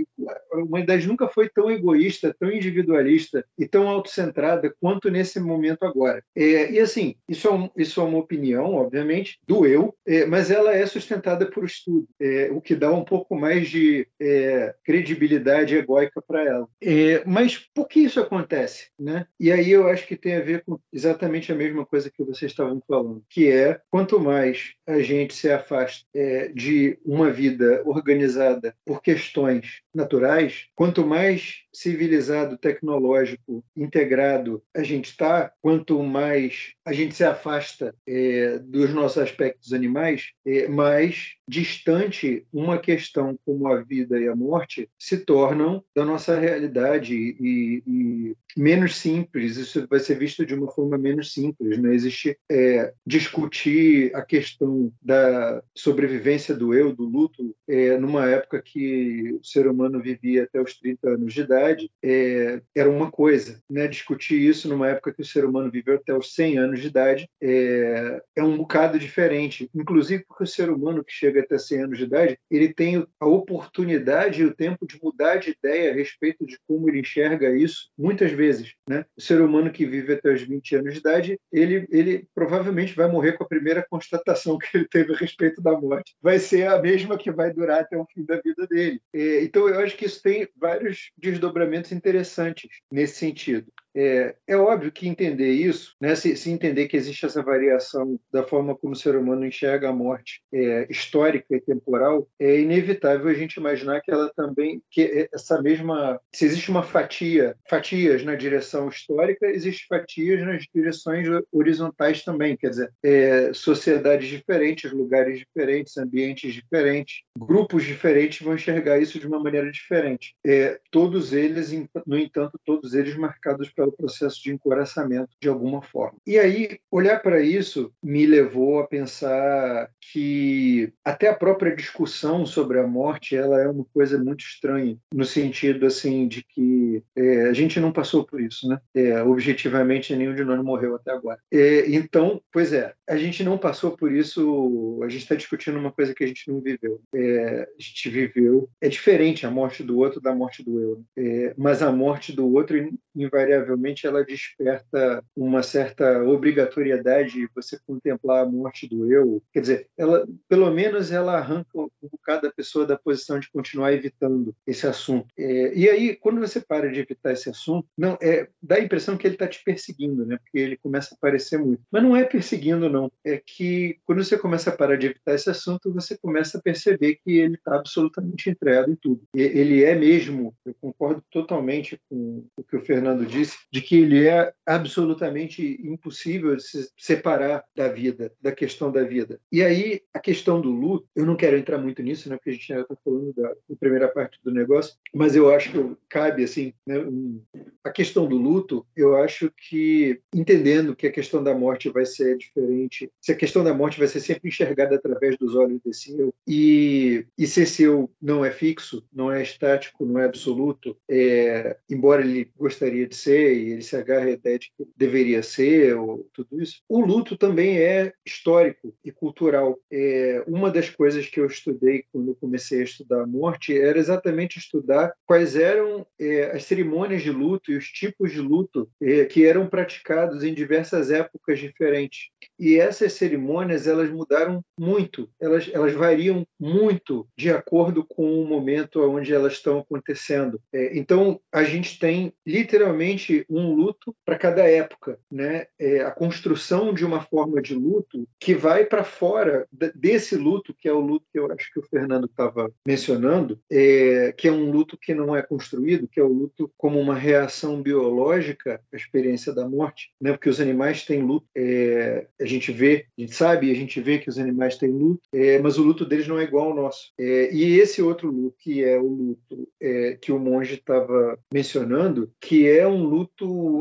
[0.52, 6.22] a humanidade nunca foi tão egoísta, tão individualista e tão autocentrada quanto nesse momento agora.
[6.34, 10.50] É, e assim, isso é, um, isso é uma opinião, obviamente, do eu, é, mas
[10.50, 15.76] ela é sustentada por estudo, é, o que dá um pouco mais de é, credibilidade
[15.76, 16.68] egóica para ela.
[16.80, 18.88] É, mas por que isso acontece?
[18.98, 19.26] Né?
[19.38, 22.50] E aí eu acho que tem a ver com exatamente a mesma coisa que vocês
[22.50, 28.74] estavam falando, que é quanto mais a gente se afasta é, de uma vida organizada
[28.84, 37.14] por questões naturais, quanto mais civilizado, tecnológico, integrado a gente está, quanto mais a gente
[37.14, 44.18] se afasta é, dos nossos aspectos animais, é, mais distante uma questão como a vida
[44.18, 49.58] e a morte se tornam da nossa realidade e, e menos simples.
[49.58, 51.78] Isso vai ser visto de uma forma menos simples.
[51.78, 58.62] Não existe é, discutir a questão da sobrevivência do eu, do luto, é, numa época
[58.62, 63.60] que o ser humano vivia até os 30 anos de idade, é, era uma coisa.
[63.68, 63.86] Né?
[63.88, 67.28] Discutir isso numa época que o ser humano viveu até os 100 anos de idade
[67.42, 69.68] é, é um bocado diferente.
[69.74, 73.26] Inclusive porque o ser humano que chega até 100 anos de idade, ele tem a
[73.26, 77.90] oportunidade e o tempo de mudar de ideia a respeito de como ele enxerga isso,
[77.96, 78.74] muitas vezes.
[78.88, 79.04] Né?
[79.16, 83.10] O ser humano que vive até os 20 anos de idade, ele, ele provavelmente vai
[83.10, 86.14] morrer com a primeira constatação que ele teve a respeito da morte.
[86.20, 89.00] Vai ser a mesma que vai durar até o fim da vida dele.
[89.12, 93.66] É, então, eu acho que isso tem vários desdobramentos interessantes nesse sentido.
[93.94, 98.42] É, é, óbvio que entender isso, né, se, se, entender que existe essa variação da
[98.42, 103.34] forma como o ser humano enxerga a morte é, histórica e temporal, é inevitável a
[103.34, 108.88] gente imaginar que ela também, que essa mesma, se existe uma fatia, fatias na direção
[108.88, 116.54] histórica, existe fatias nas direções horizontais também, quer dizer, é, sociedades diferentes, lugares diferentes, ambientes
[116.54, 120.34] diferentes, grupos diferentes vão enxergar isso de uma maneira diferente.
[120.44, 121.72] É, todos eles,
[122.06, 126.16] no entanto, todos eles marcados pelo processo de encoraçamento de alguma forma.
[126.26, 132.78] E aí, olhar para isso me levou a pensar que até a própria discussão sobre
[132.78, 137.52] a morte ela é uma coisa muito estranha, no sentido assim de que é, a
[137.52, 138.78] gente não passou por isso, né?
[138.94, 141.38] É, objetivamente, nenhum de nós morreu até agora.
[141.50, 145.92] É, então, pois é, a gente não passou por isso, a gente está discutindo uma
[145.92, 147.00] coisa que a gente não viveu.
[147.14, 151.04] É, a gente viveu, é diferente a morte do outro da morte do eu, né?
[151.16, 152.76] é, mas a morte do outro,
[153.14, 153.71] invariavelmente,
[154.06, 159.42] ela desperta uma certa obrigatoriedade de você contemplar a morte do eu.
[159.52, 163.92] Quer dizer, ela, pelo menos ela arranca um bocado da pessoa da posição de continuar
[163.92, 165.28] evitando esse assunto.
[165.38, 169.16] É, e aí, quando você para de evitar esse assunto, não é, dá a impressão
[169.16, 170.38] que ele está te perseguindo, né?
[170.42, 171.82] Porque ele começa a aparecer muito.
[171.90, 173.10] Mas não é perseguindo, não.
[173.24, 177.18] É que quando você começa a parar de evitar esse assunto, você começa a perceber
[177.24, 179.22] que ele está absolutamente entregue em tudo.
[179.34, 183.96] E ele é mesmo, eu concordo totalmente com o que o Fernando disse, de que
[183.96, 189.40] ele é absolutamente impossível de se separar da vida, da questão da vida.
[189.50, 192.36] E aí, a questão do luto, eu não quero entrar muito nisso, né?
[192.36, 195.70] Porque a gente já está falando da, da, primeira parte do negócio, mas eu acho
[195.70, 197.40] que cabe, assim, né, um,
[197.84, 202.36] a questão do luto, eu acho que, entendendo que a questão da morte vai ser
[202.36, 206.32] diferente, se a questão da morte vai ser sempre enxergada através dos olhos desse eu,
[206.46, 211.76] e, e se esse eu não é fixo, não é estático, não é absoluto, é,
[211.88, 215.96] embora ele gostaria de ser, e ele se agarre à ideia de que deveria ser,
[215.96, 219.78] ou tudo isso, o luto também é histórico e cultural.
[219.90, 224.58] É, uma das coisas que eu estudei quando comecei a estudar a morte era exatamente
[224.58, 229.44] estudar quais eram é, as cerimônias de luto e os tipos de luto é, que
[229.44, 232.28] eram praticados em diversas épocas diferentes.
[232.58, 239.02] E essas cerimônias elas mudaram muito, elas, elas variam muito de acordo com o momento
[239.02, 240.60] onde elas estão acontecendo.
[240.72, 245.18] É, então, a gente tem literalmente um luto para cada época.
[245.30, 245.66] Né?
[245.78, 250.88] É, a construção de uma forma de luto que vai para fora desse luto, que
[250.88, 254.70] é o luto que eu acho que o Fernando estava mencionando, é, que é um
[254.70, 259.52] luto que não é construído, que é o luto como uma reação biológica à experiência
[259.52, 260.32] da morte, né?
[260.32, 261.46] porque os animais têm luto.
[261.54, 265.20] É, a gente vê, a gente sabe, a gente vê que os animais têm luto,
[265.32, 267.12] é, mas o luto deles não é igual ao nosso.
[267.18, 272.30] É, e esse outro luto, que é o luto é, que o monge estava mencionando,
[272.40, 273.21] que é um luto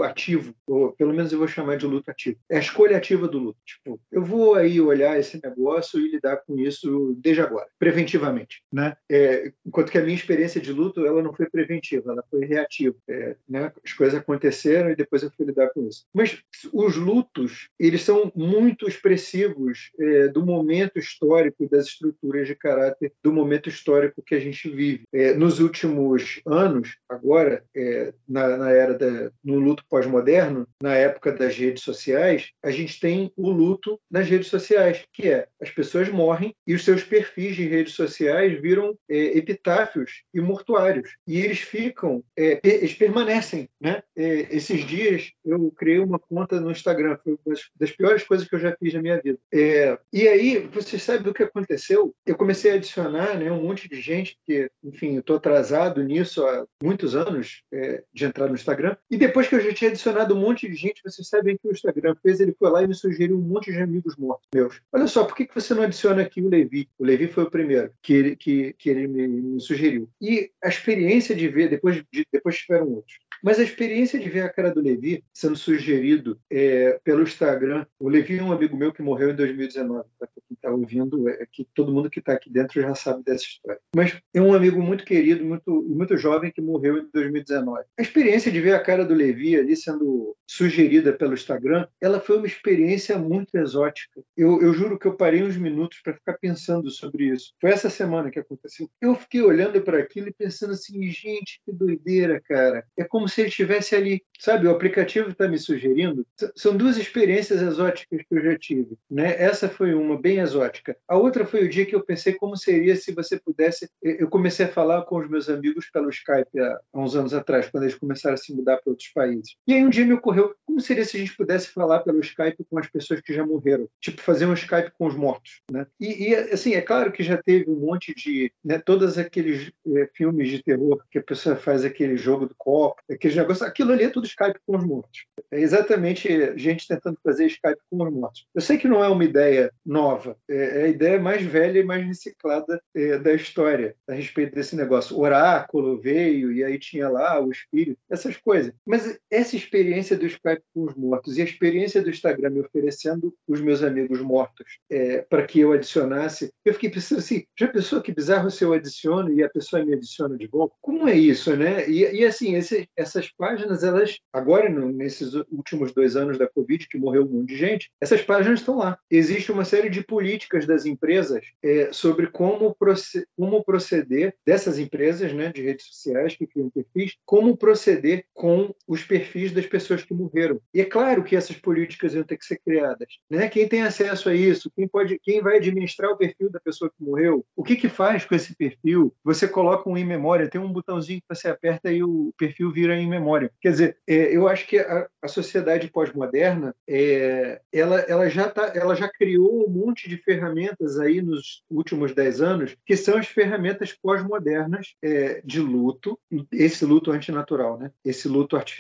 [0.04, 2.38] ativo, ou pelo menos eu vou chamar de luto ativo.
[2.50, 3.60] É a escolha ativa do luto.
[3.66, 8.96] Tipo, eu vou aí olhar esse negócio e lidar com isso desde agora, preventivamente, né?
[9.10, 12.96] É, enquanto que a minha experiência de luto, ela não foi preventiva, ela foi reativa.
[13.10, 13.72] É, né?
[13.84, 16.06] As coisas aconteceram e depois eu fui lidar com isso.
[16.14, 16.42] Mas
[16.74, 23.32] os lutos, eles são muito expressivos é, do momento histórico das estruturas de caráter do
[23.32, 25.04] momento histórico que a gente vive.
[25.14, 31.32] É, nos últimos anos, agora, é, na, na, era da, no luto pós-moderno, na época
[31.32, 36.09] das redes sociais, a gente tem o luto nas redes sociais, que é as pessoas
[36.09, 41.15] morrem e os seus perfis de redes sociais viram é, epitáfios e mortuários.
[41.27, 43.69] E eles ficam, é, eles permanecem.
[43.79, 44.01] Né?
[44.15, 48.55] É, esses dias eu criei uma conta no Instagram, foi uma das piores coisas que
[48.55, 49.38] eu já fiz na minha vida.
[49.53, 52.13] É, e aí, você sabe o que aconteceu?
[52.25, 56.45] Eu comecei a adicionar né, um monte de gente, que, enfim, eu estou atrasado nisso
[56.45, 58.95] há muitos anos é, de entrar no Instagram.
[59.09, 61.72] E depois que eu já tinha adicionado um monte de gente, vocês sabem que o
[61.72, 64.82] Instagram fez, ele foi lá e me sugeriu um monte de amigos mortos meus.
[64.91, 66.89] Olha só, por que, que você não adiciona aqui o Levi?
[66.97, 70.09] O Levi foi o primeiro que ele, que, que ele me, me sugeriu.
[70.19, 73.19] E a experiência de ver, depois, de, depois tiveram outros.
[73.43, 78.07] Mas a experiência de ver a cara do Levi sendo sugerido é, pelo Instagram, o
[78.07, 81.67] Levi é um amigo meu que morreu em 2019, para quem está ouvindo, é que
[81.74, 83.80] todo mundo que está aqui dentro já sabe dessa história.
[83.95, 87.84] Mas é um amigo muito querido, muito, muito jovem que morreu em 2019.
[87.97, 92.38] A experiência de ver a cara do Levi ali sendo sugerida pelo Instagram, ela foi
[92.38, 94.22] uma experiência muito exótica.
[94.36, 97.53] Eu, eu juro que eu parei uns minutos para ficar pensando sobre isso.
[97.59, 98.89] Foi essa semana que aconteceu.
[99.01, 102.84] Eu fiquei olhando para aquilo e pensando assim, gente, que doideira, cara.
[102.97, 104.22] É como se ele estivesse ali.
[104.39, 106.26] Sabe, o aplicativo está me sugerindo.
[106.55, 108.97] São duas experiências exóticas que eu já tive.
[109.09, 109.36] Né?
[109.41, 110.97] Essa foi uma bem exótica.
[111.07, 113.89] A outra foi o dia que eu pensei como seria se você pudesse.
[114.01, 117.84] Eu comecei a falar com os meus amigos pelo Skype há, uns anos atrás, quando
[117.84, 119.56] eles começaram a se mudar para outros países.
[119.68, 122.64] E aí um dia me ocorreu como seria se a gente pudesse falar pelo Skype
[122.70, 125.86] com as pessoas que já morreram, tipo fazer um Skype com os mortos, né?
[125.99, 130.10] E, e assim é claro que já teve um monte de, né, todos aqueles é,
[130.14, 134.04] filmes de terror que a pessoa faz aquele jogo do copo, aqueles negócios, aquilo ali
[134.04, 135.26] é tudo Skype com os mortos.
[135.52, 138.45] É exatamente gente tentando fazer Skype com os mortos.
[138.54, 141.84] Eu sei que não é uma ideia nova, é, é a ideia mais velha e
[141.84, 145.20] mais reciclada é, da história a respeito desse negócio.
[145.20, 148.74] Oráculo veio e aí tinha lá o espírito, essas coisas.
[148.92, 153.34] Mas essa experiência do Skype com os mortos e a experiência do Instagram me oferecendo
[153.48, 158.02] os meus amigos mortos é, para que eu adicionasse, eu fiquei pensando assim, já pensou
[158.02, 160.76] que bizarro se eu adiciono e a pessoa me adiciona de volta?
[160.82, 161.89] Como é isso, né?
[161.89, 166.86] E, e assim, esse, essas páginas, elas, agora, no, nesses últimos dois anos da Covid,
[166.89, 169.00] que morreu um monte de gente, essas páginas estão lá.
[169.10, 175.32] Existe uma série de políticas das empresas é, sobre como, proceder, como proceder, dessas empresas
[175.32, 180.13] né, de redes sociais que criam perfis, como proceder com os perfis das pessoas que
[180.13, 180.59] morreram.
[180.73, 183.07] E é claro que essas políticas iam ter que ser criadas.
[183.29, 183.47] Né?
[183.49, 184.71] Quem tem acesso a isso?
[184.75, 187.45] Quem, pode, quem vai administrar o perfil da pessoa que morreu?
[187.55, 189.13] O que, que faz com esse perfil?
[189.23, 192.95] Você coloca um em memória, tem um botãozinho que você aperta e o perfil vira
[192.97, 193.51] em memória.
[193.61, 198.71] Quer dizer, é, eu acho que a, a sociedade pós-moderna é, ela, ela, já tá,
[198.75, 203.27] ela já criou um monte de ferramentas aí nos últimos dez anos que são as
[203.27, 206.19] ferramentas pós-modernas é, de luto,
[206.51, 207.91] esse luto antinatural, né?
[208.03, 208.70] esse luto artificial,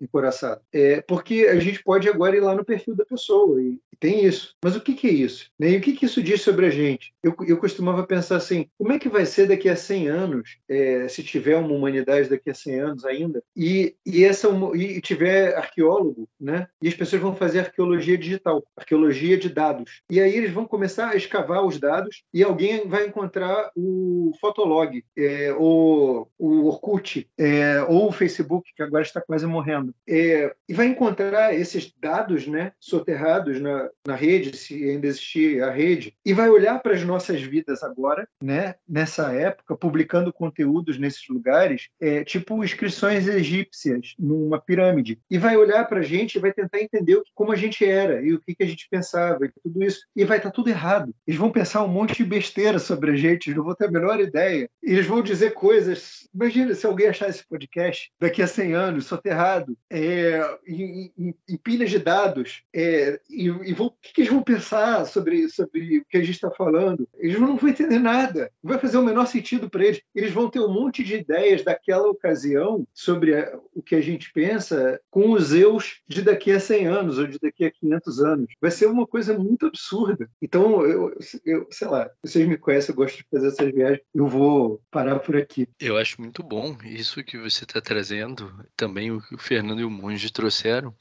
[0.00, 0.60] encoraçado.
[0.72, 4.24] É, porque a gente pode agora ir lá no perfil da pessoa e, e tem
[4.24, 4.56] isso.
[4.62, 5.50] Mas o que, que é isso?
[5.58, 5.70] Né?
[5.70, 7.12] E o que, que isso diz sobre a gente?
[7.22, 11.06] Eu, eu costumava pensar assim, como é que vai ser daqui a 100 anos, é,
[11.08, 16.28] se tiver uma humanidade daqui a 100 anos ainda, e, e, essa, e tiver arqueólogo,
[16.40, 16.66] né?
[16.82, 20.02] e as pessoas vão fazer arqueologia digital, arqueologia de dados.
[20.10, 25.04] E aí eles vão começar a escavar os dados e alguém vai encontrar o Fotolog,
[25.16, 29.94] é, o, o Orkut, é, ou o Facebook, que agora está quase morrendo.
[30.08, 35.70] É, e vai encontrar esses dados né, soterrados na, na rede, se ainda existir a
[35.70, 41.26] rede, e vai olhar para as nossas vidas agora, né, nessa época, publicando conteúdos nesses
[41.28, 46.52] lugares, é, tipo inscrições egípcias numa pirâmide, e vai olhar para a gente e vai
[46.52, 49.82] tentar entender como a gente era e o que, que a gente pensava e tudo
[49.84, 51.14] isso, e vai estar tá tudo errado.
[51.26, 54.20] Eles vão pensar um monte de besteira sobre a gente, não vão ter a menor
[54.20, 54.68] ideia.
[54.82, 56.28] Eles vão dizer coisas.
[56.34, 61.56] Imagina se alguém achar esse podcast daqui a 100 anos, soterrado, é, em, em, em,
[61.56, 66.04] pilhas de dados, é, e, e o que, que, eles vão pensar sobre, sobre o
[66.08, 67.08] que a gente está falando?
[67.18, 68.50] Eles não vão entender nada.
[68.62, 70.00] Não vai fazer o menor sentido para eles.
[70.14, 74.32] Eles vão ter um monte de ideias daquela ocasião sobre a, o que a gente
[74.32, 78.54] pensa com os eus de daqui a 100 anos ou de daqui a 500 anos.
[78.60, 80.28] Vai ser uma coisa muito absurda.
[80.40, 84.26] Então, eu, eu sei lá, vocês me conhecem, eu gosto de fazer essas viagens, eu
[84.26, 85.66] vou parar por aqui.
[85.80, 89.84] Eu acho muito bom isso que você está trazendo, também o que o Fernando e
[89.84, 90.92] o Monge trouxeram,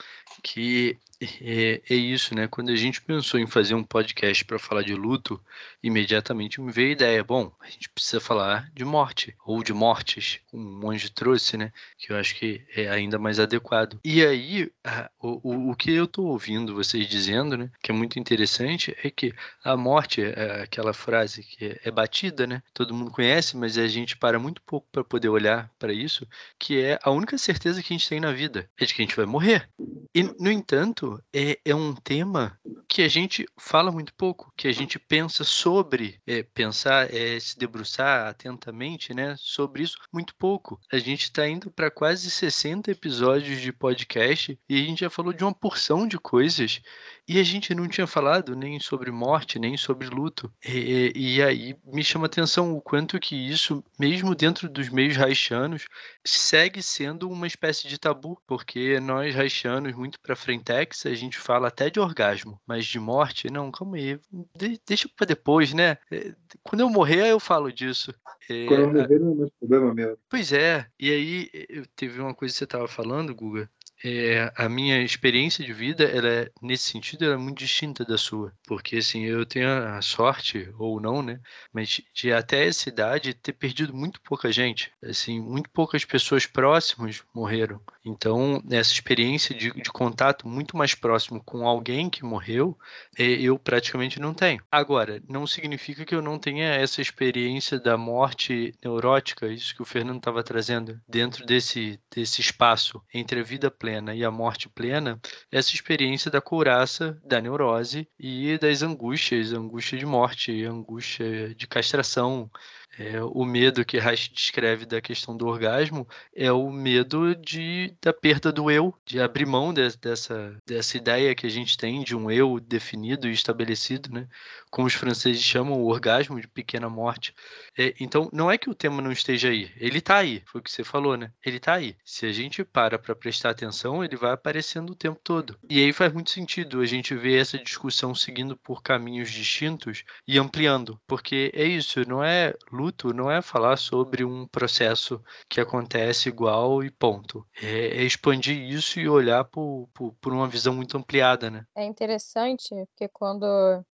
[0.44, 2.48] que é, é, isso, né?
[2.48, 5.40] Quando a gente pensou em fazer um podcast para falar de luto,
[5.84, 10.40] imediatamente me veio a ideia: bom, a gente precisa falar de morte, ou de mortes,
[10.50, 11.74] como o monge trouxe, né?
[11.98, 14.00] Que eu acho que é ainda mais adequado.
[14.04, 17.70] E aí, a, o, o que eu estou ouvindo vocês dizendo, né?
[17.84, 22.48] Que é muito interessante, é que a morte, é aquela frase que é, é batida,
[22.48, 22.64] né?
[22.74, 26.26] Todo mundo conhece, mas a gente para muito pouco para poder olhar para isso,
[26.58, 29.06] que é a única certeza que a gente tem na vida, é de que a
[29.06, 29.68] gente vai morrer.
[30.16, 34.72] E, no entanto, é, é um tema que a gente fala muito pouco, que a
[34.72, 40.80] gente pensa sobre, é, pensar, é, se debruçar atentamente, né, sobre isso muito pouco.
[40.92, 45.34] A gente está indo para quase 60 episódios de podcast e a gente já falou
[45.34, 46.82] de uma porção de coisas
[47.30, 50.52] e a gente não tinha falado nem sobre morte, nem sobre luto.
[50.66, 55.16] E, e aí me chama a atenção o quanto que isso, mesmo dentro dos meios
[55.16, 55.86] haitianos,
[56.26, 61.68] segue sendo uma espécie de tabu, porque nós haitianos, muito para frentex, a gente fala
[61.68, 64.20] até de orgasmo, mas de morte, não, calma aí,
[64.58, 66.00] de, deixa para depois, né?
[66.12, 68.12] É, quando eu morrer, eu falo disso.
[68.50, 70.18] É, Quando eu morrer, não é mais problema meu.
[70.28, 73.70] Pois é, e aí teve uma coisa que você estava falando, Guga,
[74.04, 78.18] é, a minha experiência de vida, ela é, nesse sentido, ela é muito distinta da
[78.18, 78.54] sua.
[78.66, 81.40] Porque, assim, eu tenho a sorte, ou não, né?
[81.74, 84.92] Mas de até essa idade ter perdido muito pouca gente.
[85.04, 87.82] Assim, muito poucas pessoas próximas morreram.
[88.06, 92.78] Então, essa experiência de, de contato muito mais próximo com alguém que morreu,
[93.18, 94.64] é, eu praticamente não tenho.
[94.72, 99.86] Agora, não significa que eu não tenha essa experiência da morte neurótica, isso que o
[99.86, 104.70] Fernando estava trazendo, dentro desse, desse espaço entre a vida plena plena e a morte
[104.70, 105.20] plena,
[105.52, 112.50] essa experiência da couraça, da neurose e das angústias, angústia de morte, angústia de castração,
[112.98, 118.12] é, o medo que Reich descreve da questão do orgasmo é o medo de da
[118.12, 122.16] perda do eu, de abrir mão de, dessa, dessa ideia que a gente tem de
[122.16, 124.28] um eu definido e estabelecido, né?
[124.70, 127.34] Como os franceses chamam o orgasmo de pequena morte.
[127.78, 130.64] É, então, não é que o tema não esteja aí, ele está aí, foi o
[130.64, 131.32] que você falou, né?
[131.46, 131.96] Ele está aí.
[132.04, 135.58] Se a gente para para prestar atenção, ele vai aparecendo o tempo todo.
[135.70, 140.38] E aí faz muito sentido a gente ver essa discussão seguindo por caminhos distintos e
[140.38, 146.30] ampliando, porque é isso, não é luto, não é falar sobre um processo que acontece
[146.30, 147.46] igual e ponto.
[147.62, 151.66] É, é expandir isso e olhar por, por, por, uma visão muito ampliada, né?
[151.76, 153.46] É interessante, porque quando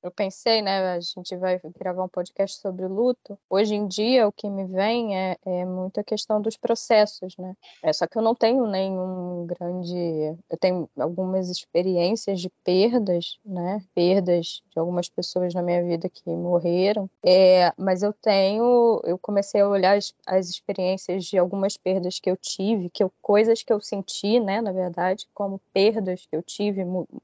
[0.04, 4.32] eu pensei, né, a gente vai gravar um podcast sobre luto, hoje em dia o
[4.32, 7.54] que me vem é, é muito a questão dos processos, né?
[7.84, 10.38] É, só que eu não tenho nenhum grande...
[10.50, 13.82] Eu tenho algumas experiências de perdas, né?
[13.96, 18.75] Perdas de algumas pessoas na minha vida que morreram, é, mas eu tenho...
[19.04, 23.12] Eu comecei a olhar as, as experiências de algumas perdas que eu tive, que eu,
[23.22, 26.84] coisas que eu senti, né, na verdade, como perdas que eu tive,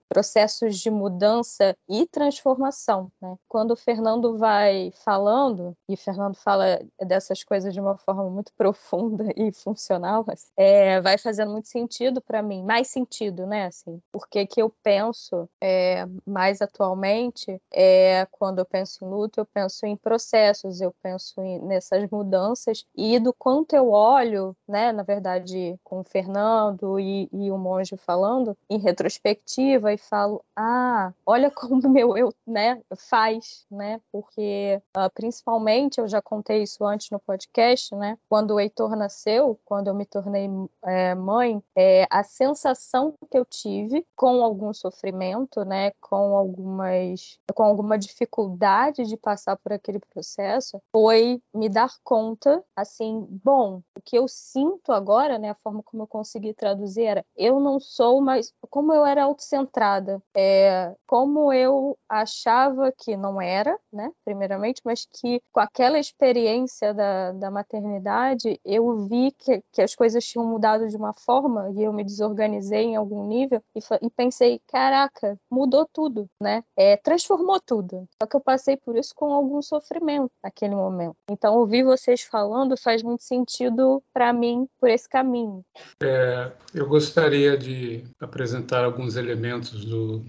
[0.10, 3.36] processos de mudança e transformação, né?
[3.48, 9.26] Quando o Fernando vai falando, e Fernando fala dessas coisas de uma forma muito profunda
[9.36, 10.26] e funcional,
[10.58, 15.50] é, vai fazendo muito sentido para mim, mais sentido, né, assim, porque que eu penso
[15.62, 21.41] é, mais atualmente é quando eu penso em luto, eu penso em processos, eu penso
[21.42, 27.52] nessas mudanças e do quanto eu olho, né, na verdade, com o Fernando e, e
[27.52, 34.00] o monge falando em retrospectiva e falo, ah, olha como meu eu, né, faz, né,
[34.12, 39.60] porque uh, principalmente eu já contei isso antes no podcast, né, quando o Heitor nasceu,
[39.66, 40.50] quando eu me tornei
[40.84, 47.64] é, mãe, é, a sensação que eu tive com algum sofrimento, né, com algumas, com
[47.64, 54.18] alguma dificuldade de passar por aquele processo, foi me dar conta, assim, bom, o que
[54.18, 58.54] eu sinto agora, né, a forma como eu consegui traduzir era, eu não sou mais,
[58.70, 65.42] como eu era autocentrada, é, como eu achava que não era, né, primeiramente, mas que
[65.52, 70.96] com aquela experiência da, da maternidade, eu vi que, que as coisas tinham mudado de
[70.98, 76.28] uma forma e eu me desorganizei em algum nível e, e pensei, caraca, mudou tudo,
[76.42, 78.08] né, é, transformou tudo.
[78.22, 81.16] Só que eu passei por isso com algum sofrimento naquele momento.
[81.30, 85.64] Então, ouvir vocês falando faz muito sentido para mim por esse caminho.
[86.02, 90.24] É, eu gostaria de apresentar alguns elementos do,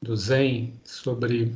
[0.00, 1.52] do Zen sobre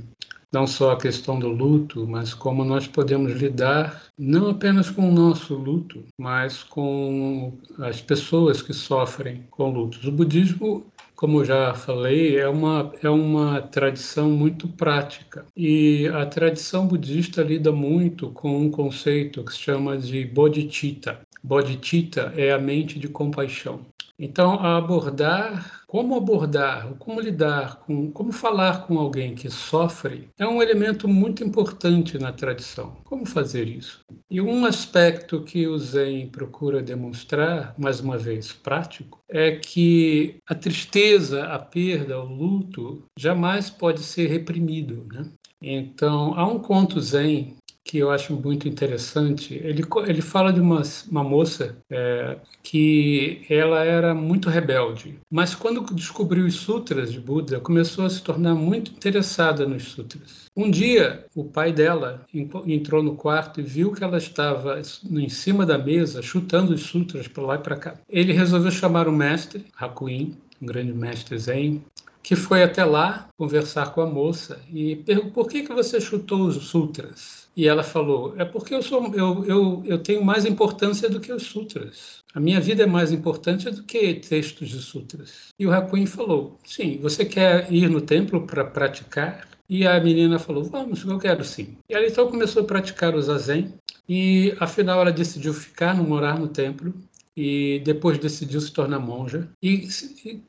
[0.53, 5.13] não só a questão do luto, mas como nós podemos lidar não apenas com o
[5.13, 10.05] nosso luto, mas com as pessoas que sofrem com lutos.
[10.07, 10.87] O budismo
[11.19, 15.45] como já falei, é uma, é uma tradição muito prática.
[15.57, 21.19] E a tradição budista lida muito com um conceito que se chama de bodhicitta.
[21.43, 23.81] Bodhicitta é a mente de compaixão.
[24.17, 30.63] Então, abordar, como abordar, como lidar com, como falar com alguém que sofre, é um
[30.63, 32.99] elemento muito importante na tradição.
[33.05, 34.01] Como fazer isso?
[34.31, 40.55] E um aspecto que o Zen procura demonstrar, mais uma vez prático, é que a
[40.55, 45.25] tristeza, a perda, o luto jamais pode ser reprimido, né?
[45.61, 47.57] Então, há um conto zen
[47.89, 49.55] que eu acho muito interessante.
[49.55, 55.81] Ele, ele fala de uma, uma moça é, que ela era muito rebelde, mas quando
[55.95, 60.51] descobriu os sutras de Buda, começou a se tornar muito interessada nos sutras.
[60.55, 62.27] Um dia, o pai dela
[62.67, 67.27] entrou no quarto e viu que ela estava em cima da mesa, chutando os sutras
[67.27, 67.95] para lá e para cá.
[68.07, 71.83] Ele resolveu chamar o mestre, Hakuin, um grande mestre Zen,
[72.23, 76.43] que foi até lá conversar com a moça e perguntou por que, que você chutou
[76.43, 77.38] os sutras?
[77.59, 81.33] E ela falou: é porque eu, sou, eu, eu, eu tenho mais importância do que
[81.33, 82.23] os sutras.
[82.33, 85.49] A minha vida é mais importante do que textos de sutras.
[85.59, 89.49] E o Hakuin falou: sim, você quer ir no templo para praticar?
[89.69, 91.77] E a menina falou: vamos, eu quero sim.
[91.91, 93.75] E ela então começou a praticar o zazen.
[94.09, 96.95] E afinal ela decidiu ficar, não morar no templo.
[97.41, 99.49] E depois decidiu se tornar monja.
[99.63, 99.87] E,
[100.25, 100.43] e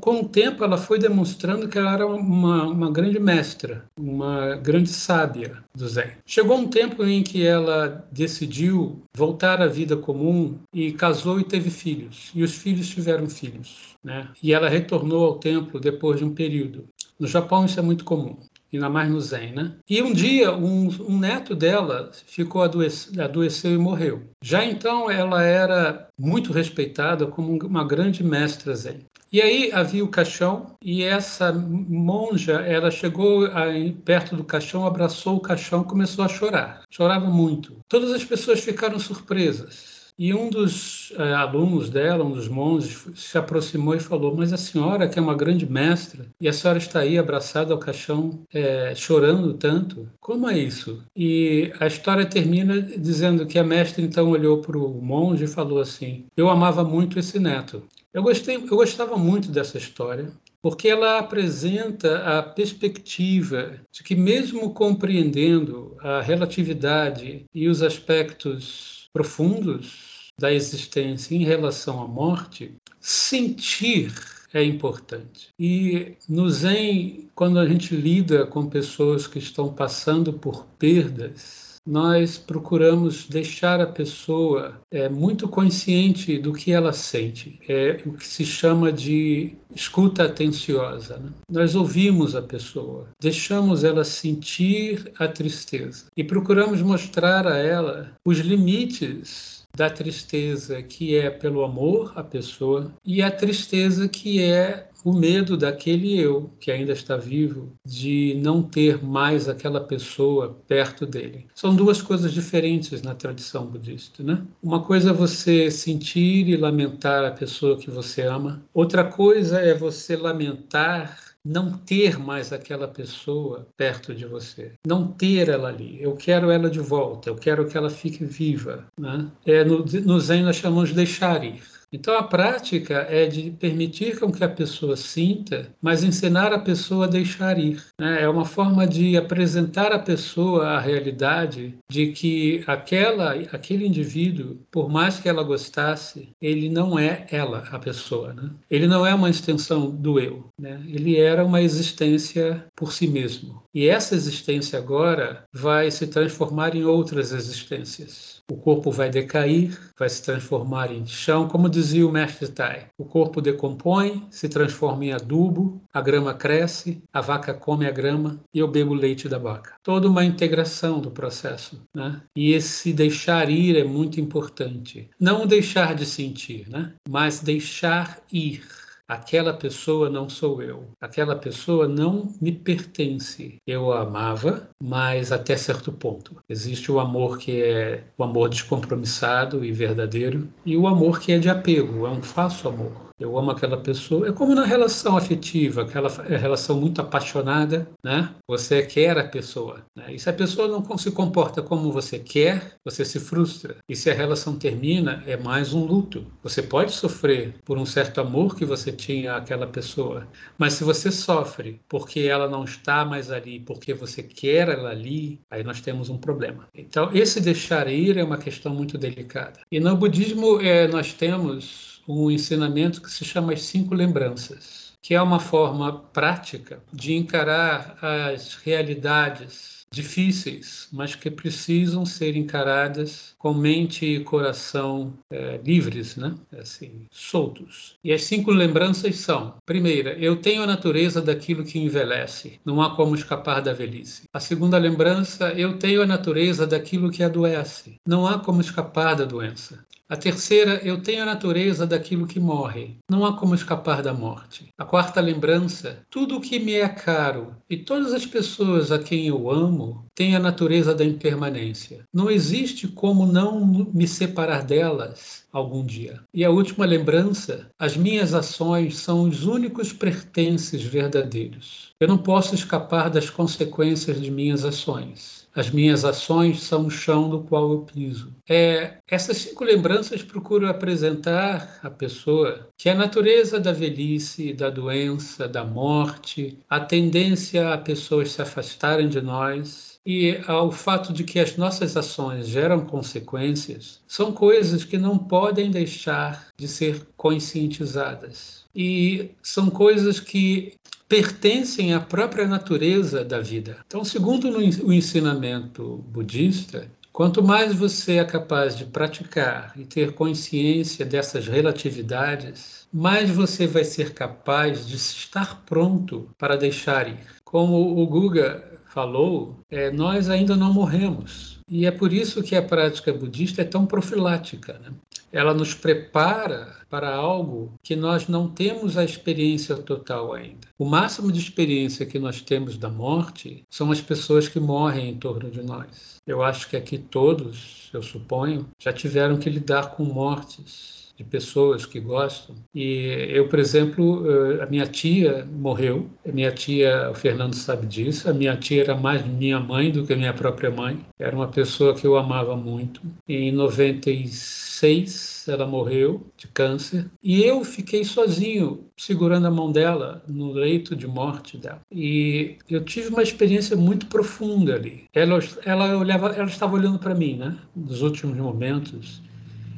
[0.00, 4.88] com o tempo ela foi demonstrando que ela era uma, uma grande mestra, uma grande
[4.88, 6.12] sábia do Zen.
[6.24, 11.68] Chegou um tempo em que ela decidiu voltar à vida comum e casou e teve
[11.68, 12.30] filhos.
[12.34, 13.94] E os filhos tiveram filhos.
[14.02, 14.26] Né?
[14.42, 16.86] E ela retornou ao templo depois de um período.
[17.20, 18.38] No Japão isso é muito comum
[18.76, 19.76] ainda mais no Zen, né?
[19.88, 24.22] E um dia, um, um neto dela ficou adoece, adoeceu e morreu.
[24.42, 29.04] Já então, ela era muito respeitada como uma grande mestra Zen.
[29.34, 35.36] E aí havia o caixão e essa monja, ela chegou aí, perto do caixão, abraçou
[35.36, 36.82] o caixão, começou a chorar.
[36.88, 37.78] Chorava muito.
[37.88, 39.93] Todas as pessoas ficaram surpresas.
[40.16, 44.56] E um dos é, alunos dela, um dos monges, se aproximou e falou: Mas a
[44.56, 48.94] senhora, que é uma grande mestra, e a senhora está aí abraçada ao caixão, é,
[48.94, 51.02] chorando tanto, como é isso?
[51.16, 55.80] E a história termina dizendo que a mestra então olhou para o monge e falou
[55.80, 57.82] assim: Eu amava muito esse neto.
[58.12, 60.30] Eu, gostei, eu gostava muito dessa história,
[60.62, 70.32] porque ela apresenta a perspectiva de que, mesmo compreendendo a relatividade e os aspectos profundos
[70.38, 74.12] da existência em relação à morte, sentir
[74.52, 75.48] é importante.
[75.58, 82.38] E no Zen, quando a gente lida com pessoas que estão passando por perdas, nós
[82.38, 87.58] procuramos deixar a pessoa é, muito consciente do que ela sente.
[87.68, 91.18] É o que se chama de escuta atenciosa.
[91.18, 91.30] Né?
[91.50, 98.38] Nós ouvimos a pessoa, deixamos ela sentir a tristeza e procuramos mostrar a ela os
[98.38, 105.12] limites da tristeza que é pelo amor à pessoa e a tristeza que é o
[105.12, 111.46] medo daquele eu que ainda está vivo de não ter mais aquela pessoa perto dele.
[111.54, 114.42] São duas coisas diferentes na tradição budista, né?
[114.62, 118.62] Uma coisa é você sentir e lamentar a pessoa que você ama.
[118.72, 125.50] Outra coisa é você lamentar não ter mais aquela pessoa perto de você, não ter
[125.50, 126.02] ela ali.
[126.02, 128.86] Eu quero ela de volta, eu quero que ela fique viva.
[128.98, 129.26] Né?
[129.44, 131.62] É, no, no Zen nós chamamos de deixar ir.
[131.94, 137.04] Então, a prática é de permitir com que a pessoa sinta, mas ensinar a pessoa
[137.04, 137.80] a deixar ir.
[138.00, 138.20] Né?
[138.22, 144.90] É uma forma de apresentar à pessoa a realidade de que aquela, aquele indivíduo, por
[144.90, 148.34] mais que ela gostasse, ele não é ela, a pessoa.
[148.34, 148.50] Né?
[148.68, 150.46] Ele não é uma extensão do eu.
[150.60, 150.82] Né?
[150.88, 153.62] Ele era uma existência por si mesmo.
[153.72, 160.08] E essa existência agora vai se transformar em outras existências o corpo vai decair, vai
[160.08, 162.86] se transformar em chão, como dizia o mestre Tai.
[162.98, 168.40] O corpo decompõe, se transforma em adubo, a grama cresce, a vaca come a grama
[168.52, 169.74] e eu bebo leite da vaca.
[169.82, 172.20] Toda uma integração do processo, né?
[172.36, 175.08] E esse deixar ir é muito importante.
[175.18, 176.92] Não deixar de sentir, né?
[177.08, 178.62] Mas deixar ir
[179.06, 180.88] Aquela pessoa não sou eu.
[181.00, 183.56] Aquela pessoa não me pertence.
[183.66, 186.36] Eu a amava, mas até certo ponto.
[186.48, 191.38] Existe o amor que é o amor descompromissado e verdadeiro, e o amor que é
[191.38, 194.28] de apego, é um falso amor eu amo aquela pessoa.
[194.28, 198.34] É como na relação afetiva, aquela é relação muito apaixonada, né?
[198.48, 200.14] Você quer a pessoa, né?
[200.14, 203.76] E se a pessoa não se comporta como você quer, você se frustra.
[203.88, 206.26] E se a relação termina, é mais um luto.
[206.42, 210.26] Você pode sofrer por um certo amor que você tinha àquela pessoa,
[210.58, 215.40] mas se você sofre porque ela não está mais ali, porque você quer ela ali,
[215.50, 216.68] aí nós temos um problema.
[216.74, 219.60] Então, esse deixar ir é uma questão muito delicada.
[219.70, 225.14] E no budismo, é, nós temos um ensinamento que se chama as cinco lembranças, que
[225.14, 233.54] é uma forma prática de encarar as realidades difíceis, mas que precisam ser encaradas com
[233.54, 236.34] mente e coração é, livres, né?
[236.58, 237.96] Assim, soltos.
[238.02, 242.96] E as cinco lembranças são: primeira, eu tenho a natureza daquilo que envelhece, não há
[242.96, 244.24] como escapar da velhice.
[244.32, 249.24] A segunda lembrança, eu tenho a natureza daquilo que adoece, não há como escapar da
[249.24, 249.84] doença.
[250.06, 252.98] A terceira, eu tenho a natureza daquilo que morre.
[253.10, 254.68] Não há como escapar da morte.
[254.76, 259.26] A quarta lembrança, tudo o que me é caro e todas as pessoas a quem
[259.26, 262.04] eu amo têm a natureza da impermanência.
[262.12, 266.20] Não existe como não me separar delas algum dia.
[266.34, 271.92] E a última lembrança, as minhas ações são os únicos pertences verdadeiros.
[271.98, 275.43] Eu não posso escapar das consequências de minhas ações.
[275.54, 278.34] As minhas ações são o chão no qual eu piso.
[278.48, 285.46] É, essas cinco lembranças procuro apresentar à pessoa que a natureza da velhice, da doença,
[285.46, 291.40] da morte, a tendência a pessoas se afastarem de nós, e ao fato de que
[291.40, 298.64] as nossas ações geram consequências, são coisas que não podem deixar de ser conscientizadas.
[298.74, 300.74] E são coisas que
[301.14, 303.76] pertencem à própria natureza da vida.
[303.86, 311.06] Então, segundo o ensinamento budista, quanto mais você é capaz de praticar e ter consciência
[311.06, 317.20] dessas relatividades, mais você vai ser capaz de estar pronto para deixar ir.
[317.44, 321.60] Como o Guga falou, é, nós ainda não morremos.
[321.68, 324.74] E é por isso que a prática budista é tão profilática.
[324.74, 324.90] Né?
[325.34, 330.68] Ela nos prepara para algo que nós não temos a experiência total ainda.
[330.78, 335.18] O máximo de experiência que nós temos da morte são as pessoas que morrem em
[335.18, 336.22] torno de nós.
[336.24, 341.86] Eu acho que aqui todos, eu suponho, já tiveram que lidar com mortes de pessoas
[341.86, 342.56] que gostam.
[342.74, 346.10] E eu, por exemplo, eh, a minha tia morreu.
[346.26, 348.28] A minha tia, o Fernando sabe disso.
[348.28, 350.98] A minha tia era mais minha mãe do que minha própria mãe.
[351.18, 353.00] Era uma pessoa que eu amava muito.
[353.28, 360.52] Em 96 ela morreu de câncer e eu fiquei sozinho segurando a mão dela no
[360.52, 361.80] leito de morte dela.
[361.92, 365.04] E eu tive uma experiência muito profunda ali.
[365.12, 367.56] Ela, ela olhava, ela estava olhando para mim, né?
[367.76, 369.22] Nos últimos momentos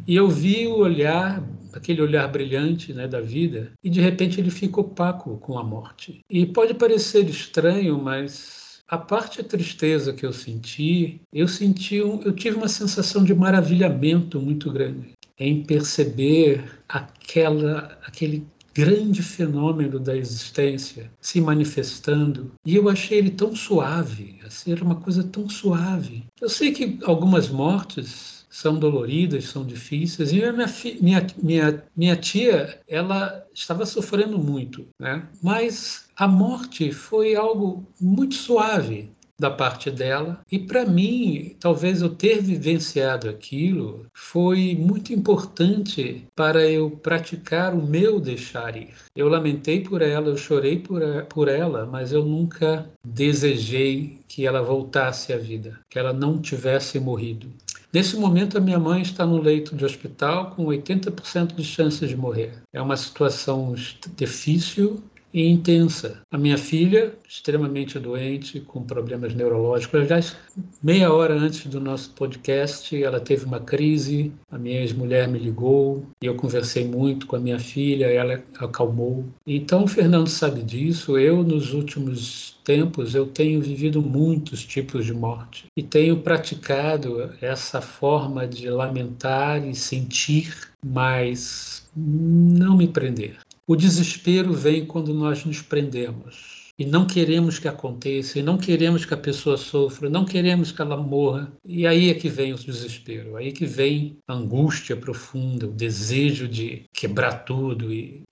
[0.06, 1.42] e eu vi o olhar,
[1.72, 6.20] aquele olhar brilhante né, da vida, e de repente ele fica opaco com a morte.
[6.30, 12.32] E pode parecer estranho, mas a parte tristeza que eu senti, eu senti, um, eu
[12.32, 21.10] tive uma sensação de maravilhamento muito grande em perceber aquela, aquele grande fenômeno da existência
[21.20, 22.52] se manifestando.
[22.64, 26.24] E eu achei ele tão suave, assim, era uma coisa tão suave.
[26.40, 30.32] Eu sei que algumas mortes são doloridas, são difíceis.
[30.32, 30.66] E minha,
[31.02, 35.28] minha, minha, minha tia, ela estava sofrendo muito, né?
[35.42, 40.40] Mas a morte foi algo muito suave da parte dela.
[40.50, 47.86] E para mim, talvez eu ter vivenciado aquilo foi muito importante para eu praticar o
[47.86, 48.94] meu deixar ir.
[49.14, 54.62] Eu lamentei por ela, eu chorei por, por ela, mas eu nunca desejei que ela
[54.62, 57.48] voltasse à vida, que ela não tivesse morrido.
[57.92, 62.16] Nesse momento, a minha mãe está no leito de hospital com 80% de chances de
[62.16, 62.52] morrer.
[62.72, 63.74] É uma situação
[64.16, 65.02] difícil
[65.36, 66.22] e intensa.
[66.32, 70.00] A minha filha, extremamente doente, com problemas neurológicos.
[70.00, 70.34] Aliás,
[70.82, 74.32] meia hora antes do nosso podcast, ela teve uma crise.
[74.50, 79.26] A minha ex-mulher me ligou e eu conversei muito com a minha filha, ela acalmou.
[79.46, 81.18] Então, o Fernando sabe disso.
[81.18, 87.82] Eu, nos últimos tempos, eu tenho vivido muitos tipos de morte e tenho praticado essa
[87.82, 93.36] forma de lamentar e sentir, mas não me prender.
[93.68, 99.04] O desespero vem quando nós nos prendemos e não queremos que aconteça, e não queremos
[99.04, 101.52] que a pessoa sofra, não queremos que ela morra.
[101.64, 105.72] E aí é que vem o desespero, aí é que vem a angústia profunda, o
[105.72, 108.22] desejo de quebrar tudo e,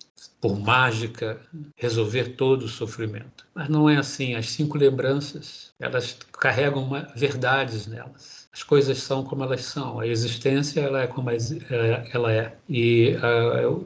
[0.41, 1.41] por mágica,
[1.76, 3.45] resolver todo o sofrimento.
[3.55, 4.35] Mas não é assim.
[4.35, 10.07] As cinco lembranças, elas carregam uma, verdades nelas as coisas são como elas são, a
[10.07, 12.57] existência ela é como ela é.
[12.69, 13.17] E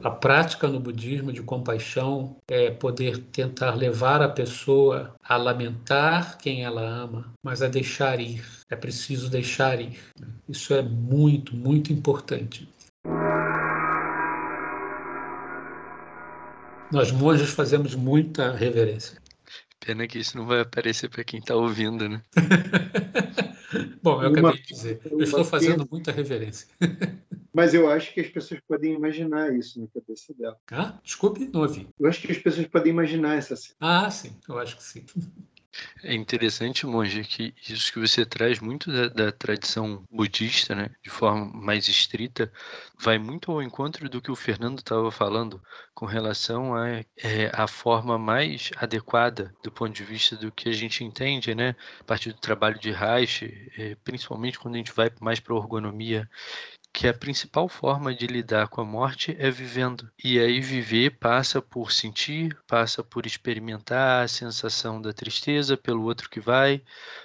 [0.03, 6.37] a, a, prática no budismo de compaixão é poder tentar levar a pessoa a lamentar
[6.37, 8.45] quem ela ama, mas a deixar ir.
[8.69, 9.97] É preciso deixar ir.
[10.47, 12.69] Isso é muito, muito importante.
[16.91, 19.17] Nós monges fazemos muita reverência.
[19.79, 22.21] Pena que isso não vai aparecer para quem está ouvindo, né?
[24.01, 26.67] Bom, eu acabei de dizer, eu estou fazendo muita reverência.
[27.53, 30.57] Mas eu acho que as pessoas podem imaginar isso na cabeça dela.
[30.71, 31.87] Ah, desculpe, não ouvi.
[31.99, 33.75] Eu acho que as pessoas podem imaginar essa cena.
[33.79, 35.03] Ah, sim, eu acho que sim.
[36.03, 41.09] É interessante, monge, que isso que você traz muito da, da, tradição budista, né, de
[41.09, 42.51] forma mais estrita,
[42.97, 45.61] vai muito ao encontro do que o Fernando estava falando
[45.93, 50.73] com relação à é, a forma mais adequada do ponto de vista do que a
[50.73, 53.45] gente entende, né, a partir do trabalho de Reich,
[53.77, 56.27] é, principalmente quando a gente vai mais para a ergonomia
[56.91, 60.09] que a principal forma de lidar com a morte é vivendo.
[60.23, 66.29] E aí viver passa por sentir, passa por experimentar a sensação da tristeza pelo outro
[66.29, 66.81] que vai,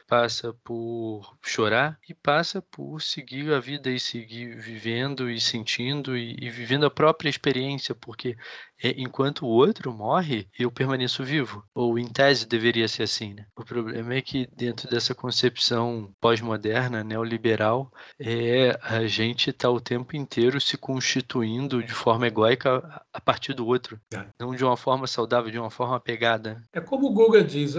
[0.07, 6.37] passa por chorar e passa por seguir a vida e seguir vivendo e sentindo e,
[6.41, 8.37] e vivendo a própria experiência, porque
[8.83, 11.65] é, enquanto o outro morre, eu permaneço vivo.
[11.75, 13.47] Ou em tese deveria ser assim, né?
[13.57, 17.91] O problema é que dentro dessa concepção pós-moderna, neoliberal,
[18.21, 23.67] é, a gente está o tempo inteiro se constituindo de forma egóica a partir do
[23.67, 23.99] outro.
[24.13, 24.25] É.
[24.39, 26.63] Não de uma forma saudável, de uma forma apegada.
[26.73, 27.75] É como o Guga diz,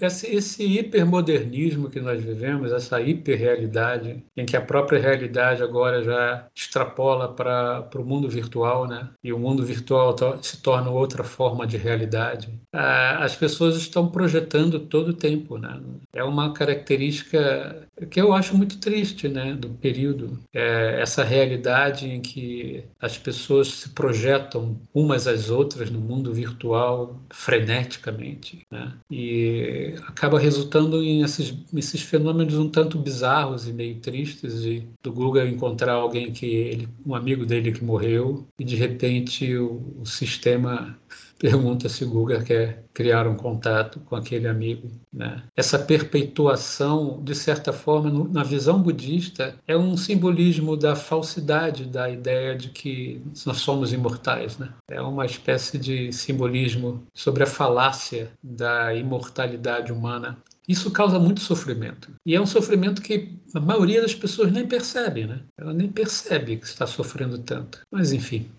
[0.00, 6.46] esse, esse hipermodernismo que nós vivemos, essa hiperrealidade, em que a própria realidade agora já
[6.54, 9.08] extrapola para o mundo virtual, né?
[9.22, 12.48] E o mundo virtual se torna outra forma de realidade.
[12.72, 15.80] As pessoas estão projetando todo o tempo, né?
[16.14, 19.54] É uma característica que eu acho muito triste, né?
[19.54, 20.38] Do período.
[20.52, 26.32] É, é, essa realidade em que as pessoas se projetam umas às outras no mundo
[26.32, 28.92] virtual freneticamente, né?
[29.10, 35.12] e acaba resultando em esses, esses fenômenos um tanto bizarros e meio tristes de, do
[35.12, 40.06] Guga encontrar alguém que ele, um amigo dele que morreu e de repente o, o
[40.06, 40.96] sistema
[41.38, 44.90] pergunta se Guga quer criar um contato com aquele amigo.
[45.12, 45.42] Né?
[45.56, 52.08] Essa perpetuação, de certa forma, no, na visão budista, é um simbolismo da falsidade da
[52.08, 54.58] ideia de que nós somos imortais.
[54.58, 54.70] Né?
[54.88, 60.38] É uma espécie de simbolismo sobre a falácia da imortalidade humana.
[60.68, 62.10] Isso causa muito sofrimento.
[62.26, 65.40] E é um sofrimento que a maioria das pessoas nem percebe, né?
[65.56, 67.82] Ela nem percebe que está sofrendo tanto.
[67.90, 68.50] Mas, enfim,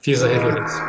[0.00, 0.82] Fiz a reverência.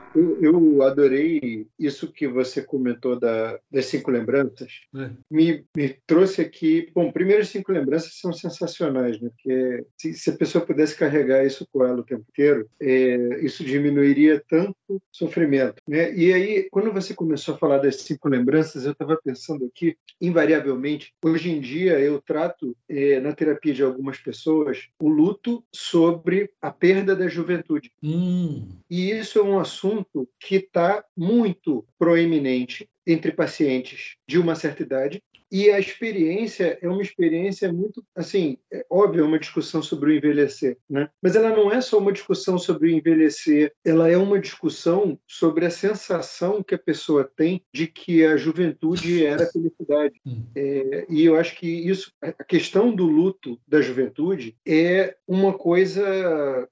[0.16, 4.80] Eu, eu, adorei isso que você comentou da, das cinco lembranças.
[4.94, 5.10] É.
[5.30, 6.90] Me, me, trouxe aqui.
[6.94, 9.30] Bom, primeiro, as cinco lembranças são sensacionais, né?
[9.30, 13.62] Porque se, se, a pessoa pudesse carregar isso com ela o tempo inteiro, é, isso
[13.62, 14.76] diminuiria tanto
[15.12, 15.82] sofrimento.
[15.86, 16.14] Né?
[16.14, 21.12] E aí, quando você começou a falar das cinco lembranças, eu estava pensando aqui, invariavelmente,
[21.22, 26.70] hoje em dia eu trato é, na terapia de algumas pessoas o luto sobre a
[26.70, 27.92] perda da juventude.
[28.02, 28.68] Hum.
[28.88, 30.05] E isso é um assunto
[30.40, 35.22] que está muito proeminente entre pacientes de uma certa idade
[35.56, 40.14] e a experiência é uma experiência muito, assim, é óbvio, é uma discussão sobre o
[40.14, 41.08] envelhecer, né?
[41.22, 45.64] Mas ela não é só uma discussão sobre o envelhecer, ela é uma discussão sobre
[45.64, 50.20] a sensação que a pessoa tem de que a juventude era felicidade.
[50.26, 50.42] Hum.
[50.54, 56.06] É, e eu acho que isso, a questão do luto da juventude é uma coisa,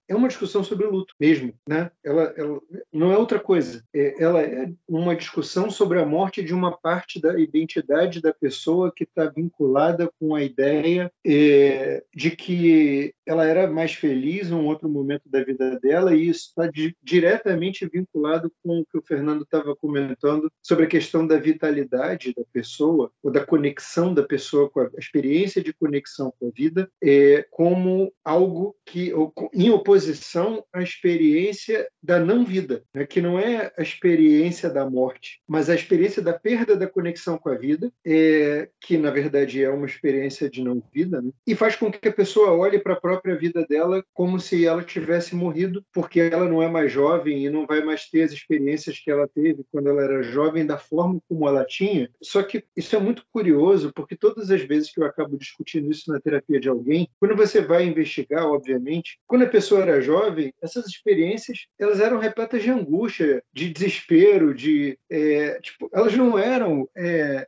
[0.07, 1.91] é uma discussão sobre o luto mesmo, né?
[2.05, 2.61] Ela, ela
[2.93, 3.83] não é outra coisa.
[3.95, 8.74] É, ela é uma discussão sobre a morte de uma parte da identidade da pessoa
[8.75, 14.55] pessoa que está vinculada com a ideia é, de que ela era mais feliz em
[14.55, 18.99] um outro momento da vida dela, e isso está di diretamente vinculado com o que
[18.99, 24.23] o Fernando estava comentando sobre a questão da vitalidade da pessoa, ou da conexão da
[24.23, 29.13] pessoa com a, a experiência de conexão com a vida, é, como algo que,
[29.53, 33.07] em oposição à experiência da não-vida, né?
[33.07, 37.49] que não é a experiência da morte, mas a experiência da perda da conexão com
[37.49, 41.31] a vida, é, que na verdade é uma experiência de não vida, né?
[41.47, 44.83] e faz com que a pessoa olhe para a própria vida dela como se ela
[44.83, 48.99] tivesse morrido, porque ela não é mais jovem e não vai mais ter as experiências
[48.99, 52.11] que ela teve quando ela era jovem da forma como ela tinha.
[52.23, 56.11] Só que isso é muito curioso, porque todas as vezes que eu acabo discutindo isso
[56.11, 60.87] na terapia de alguém, quando você vai investigar, obviamente, quando a pessoa era jovem, essas
[60.87, 67.47] experiências elas eram repletas de angústia, de desespero, de é, tipo, elas não eram, é,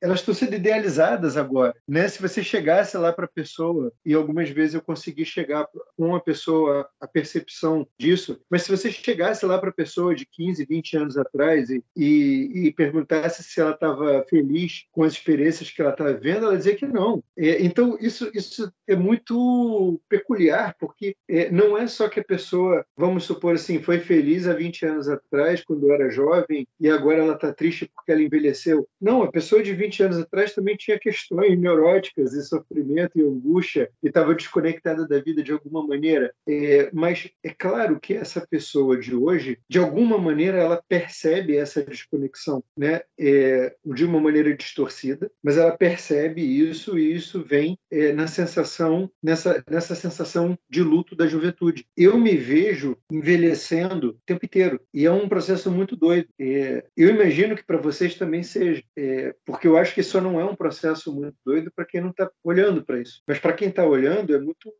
[0.00, 1.74] elas estão sendo idealizadas agora.
[1.86, 2.08] Né?
[2.08, 5.66] Se você chegasse lá para a pessoa, e algumas vezes eu consegui chegar
[5.96, 10.26] com uma pessoa a percepção disso, mas se você chegasse lá para a pessoa de
[10.26, 15.70] 15, 20 anos atrás e, e, e perguntasse se ela estava feliz com as experiências
[15.70, 17.22] que ela estava vendo, ela dizia que não.
[17.36, 22.84] É, então, isso, isso é muito peculiar, porque é, não é só que a pessoa,
[22.96, 27.34] vamos supor assim, foi feliz há 20 anos atrás, quando era jovem, e agora ela
[27.34, 28.88] está triste porque ela envelheceu.
[29.00, 33.22] Não, a pessoa de 20 anos anos atrás também tinha questões neuróticas e sofrimento e
[33.22, 36.32] angústia e estava desconectada da vida de alguma maneira.
[36.48, 41.82] É, mas é claro que essa pessoa de hoje, de alguma maneira, ela percebe essa
[41.82, 43.02] desconexão, né?
[43.18, 49.10] É, de uma maneira distorcida, mas ela percebe isso e isso vem é, na sensação,
[49.22, 51.86] nessa, nessa sensação de luto da juventude.
[51.96, 56.28] Eu me vejo envelhecendo o tempo inteiro e é um processo muito doido.
[56.38, 60.40] É, eu imagino que para vocês também seja, é, porque eu acho que isso não
[60.40, 63.22] é um processo muito doido para quem não está olhando para isso.
[63.26, 64.72] Mas para quem está olhando, é muito.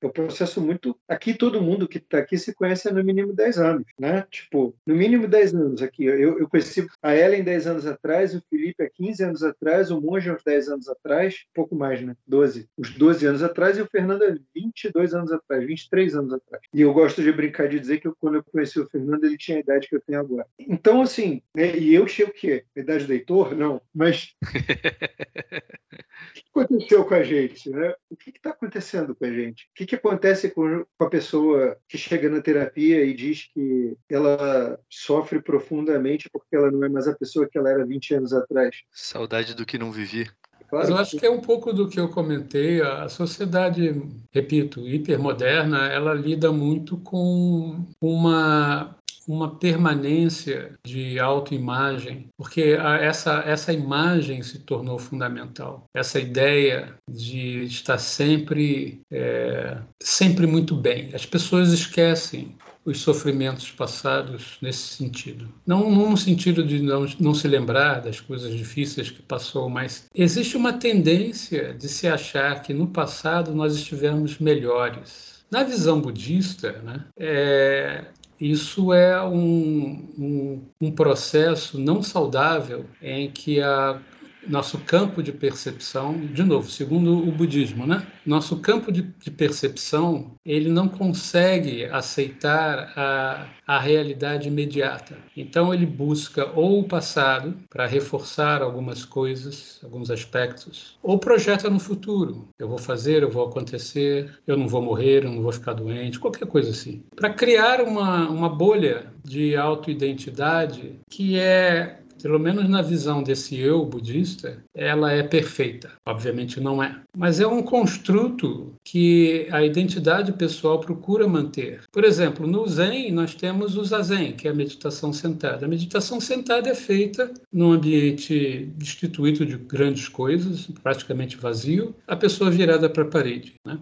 [0.00, 0.96] É um processo muito.
[1.06, 4.26] Aqui todo mundo que está aqui se conhece há no mínimo 10 anos, né?
[4.30, 6.04] Tipo, no mínimo 10 anos aqui.
[6.04, 10.00] Eu, eu conheci a Ellen 10 anos atrás, o Felipe há 15 anos atrás, o
[10.00, 12.16] Monge há uns 10 anos atrás, pouco mais, né?
[12.26, 12.68] 12.
[12.78, 16.62] Uns 12 anos atrás e o Fernando há 22 anos atrás, 23 anos atrás.
[16.72, 19.36] E eu gosto de brincar de dizer que eu, quando eu conheci o Fernando, ele
[19.36, 20.46] tinha a idade que eu tenho agora.
[20.58, 21.76] Então, assim, né?
[21.76, 22.64] e eu tinha o quê?
[22.76, 23.54] A idade do Heitor?
[23.54, 23.80] Não.
[23.94, 27.70] Mas o que aconteceu com a gente?
[27.70, 27.94] Né?
[28.10, 29.64] O que está acontecendo com a gente?
[29.64, 33.96] O que, que acontece com, com a pessoa que chega na terapia e diz que
[34.08, 38.32] ela sofre profundamente porque ela não é mais a pessoa que ela era 20 anos
[38.32, 38.76] atrás?
[38.90, 40.30] Saudade do que não vivi.
[40.72, 42.80] Claro Mas eu acho que é um pouco do que eu comentei.
[42.80, 44.02] A sociedade,
[44.32, 48.96] repito, hipermoderna, ela lida muito com uma
[49.32, 55.84] uma permanência de autoimagem, porque essa, essa imagem se tornou fundamental.
[55.94, 61.10] Essa ideia de estar sempre, é, sempre muito bem.
[61.14, 62.54] As pessoas esquecem
[62.84, 65.48] os sofrimentos passados nesse sentido.
[65.66, 70.06] Não, não no sentido de não, não se lembrar das coisas difíceis que passou, mas
[70.14, 75.42] existe uma tendência de se achar que no passado nós estivemos melhores.
[75.50, 78.04] Na visão budista, né, é,
[78.42, 84.00] isso é um, um, um, processo não saudável em que a
[84.46, 88.06] nosso campo de percepção, de novo, segundo o budismo, né?
[88.24, 95.16] Nosso campo de, de percepção, ele não consegue aceitar a, a realidade imediata.
[95.36, 101.78] Então ele busca ou o passado para reforçar algumas coisas, alguns aspectos, ou projeta no
[101.78, 102.48] futuro.
[102.58, 106.18] Eu vou fazer, eu vou acontecer, eu não vou morrer, eu não vou ficar doente,
[106.18, 107.02] qualquer coisa assim.
[107.14, 113.84] Para criar uma, uma bolha de autoidentidade que é pelo menos na visão desse eu
[113.84, 115.90] budista, ela é perfeita.
[116.06, 117.00] Obviamente não é.
[117.16, 121.82] Mas é um construto que a identidade pessoal procura manter.
[121.90, 125.66] Por exemplo, no Zen, nós temos o Zazen, que é a meditação sentada.
[125.66, 132.50] A meditação sentada é feita num ambiente destituído de grandes coisas, praticamente vazio, a pessoa
[132.50, 133.54] virada para a parede.
[133.64, 133.78] Né?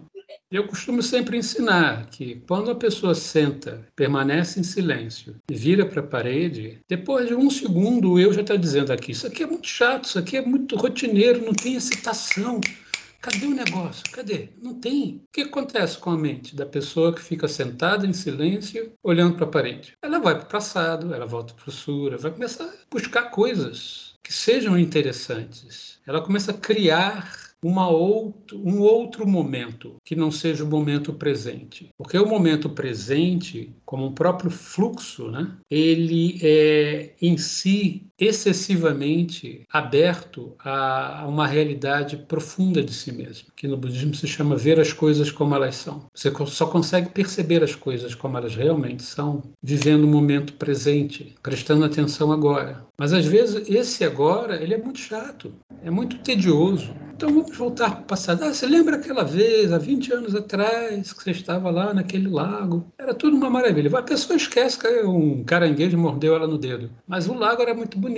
[0.51, 6.01] Eu costumo sempre ensinar que quando a pessoa senta, permanece em silêncio e vira para
[6.01, 9.67] a parede, depois de um segundo eu já está dizendo aqui: Isso aqui é muito
[9.67, 12.59] chato, isso aqui é muito rotineiro, não tem excitação.
[13.21, 14.03] Cadê o negócio?
[14.11, 14.49] Cadê?
[14.59, 15.21] Não tem.
[15.27, 19.45] O que acontece com a mente da pessoa que fica sentada em silêncio, olhando para
[19.45, 19.93] a parede?
[20.01, 24.15] Ela vai para o passado, ela volta para o sura, vai começar a buscar coisas
[24.23, 25.99] que sejam interessantes.
[26.07, 27.31] Ela começa a criar
[27.63, 31.89] uma outro, um outro momento que não seja o momento presente.
[31.97, 40.53] Porque o momento presente, como um próprio fluxo, né, ele é em si excessivamente aberto
[40.63, 45.31] a uma realidade profunda de si mesmo, que no budismo se chama ver as coisas
[45.31, 46.05] como elas são.
[46.13, 51.83] Você só consegue perceber as coisas como elas realmente são vivendo o momento presente, prestando
[51.83, 52.85] atenção agora.
[52.97, 55.51] Mas às vezes esse agora, ele é muito chato,
[55.83, 56.93] é muito tedioso.
[57.21, 58.43] Então vamos voltar para o passado.
[58.43, 62.83] Ah, você lembra aquela vez, há 20 anos atrás, que você estava lá naquele lago?
[62.97, 63.95] Era tudo uma maravilha.
[63.95, 66.89] A pessoa esquece que um caranguejo mordeu ela no dedo.
[67.07, 68.10] Mas o lago era muito bonito,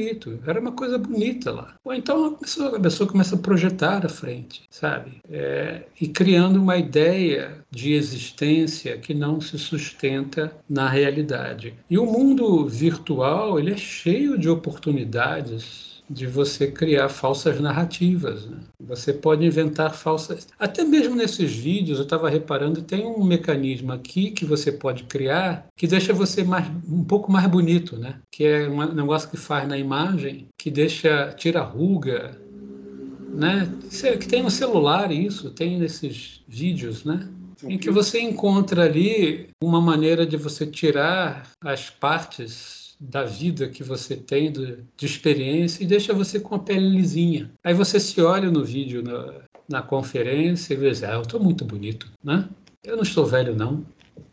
[0.46, 1.76] era uma coisa bonita lá.
[1.84, 5.22] Ou então a pessoa, a pessoa começa a projetar à frente, sabe?
[5.30, 11.74] É, e criando uma ideia de existência que não se sustenta na realidade.
[11.89, 18.45] E o mundo virtual, ele é cheio de oportunidades de você criar falsas narrativas.
[18.45, 18.58] Né?
[18.82, 20.47] Você pode inventar falsas.
[20.60, 25.68] Até mesmo nesses vídeos, eu estava reparando, tem um mecanismo aqui que você pode criar
[25.76, 28.16] que deixa você mais, um pouco mais bonito, né?
[28.32, 32.38] Que é um negócio que faz na imagem, que deixa tira ruga,
[33.34, 33.70] né?
[34.20, 37.28] Que tem no celular isso, tem nesses vídeos, né?
[37.64, 43.84] Em que você encontra ali uma maneira de você tirar as partes da vida que
[43.84, 47.51] você tem, de, de experiência, e deixa você com a pele lisinha.
[47.64, 51.66] Aí você se olha no vídeo, na, na conferência, e vê, ah, eu estou muito
[51.66, 52.47] bonito, né?
[52.84, 53.86] Eu não estou velho, não.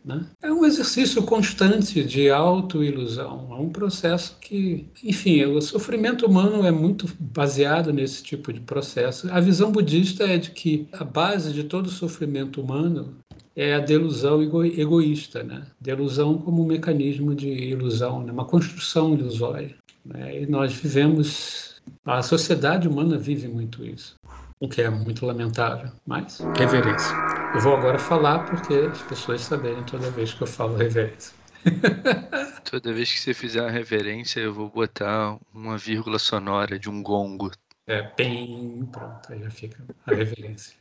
[0.03, 0.25] Né?
[0.41, 6.71] É um exercício constante de autoilusão, é um processo que, enfim, o sofrimento humano é
[6.71, 9.31] muito baseado nesse tipo de processo.
[9.31, 13.15] A visão budista é de que a base de todo sofrimento humano
[13.55, 15.65] é a delusão ego egoísta, né?
[15.79, 18.31] Delusão como um mecanismo de ilusão, né?
[18.31, 19.75] uma construção ilusória.
[20.05, 20.41] Né?
[20.41, 24.15] E nós vivemos, a sociedade humana vive muito isso,
[24.59, 27.15] o que é muito lamentável, mas reverência.
[27.53, 31.33] Eu vou agora falar porque as pessoas saberem toda vez que eu falo reverência.
[32.69, 37.03] toda vez que você fizer uma reverência, eu vou botar uma vírgula sonora de um
[37.03, 37.51] gongo.
[37.85, 40.75] É, bem, pronto, aí já fica a reverência.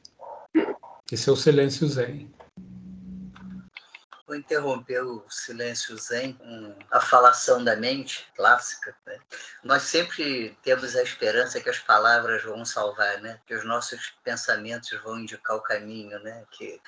[1.10, 2.30] Esse é o silêncio zen.
[4.30, 8.94] Vou interromper o silêncio zen com a falação da mente clássica.
[9.04, 9.18] Né?
[9.64, 13.40] Nós sempre temos a esperança que as palavras vão salvar, né?
[13.44, 16.44] que os nossos pensamentos vão indicar o caminho, né?
[16.52, 16.80] que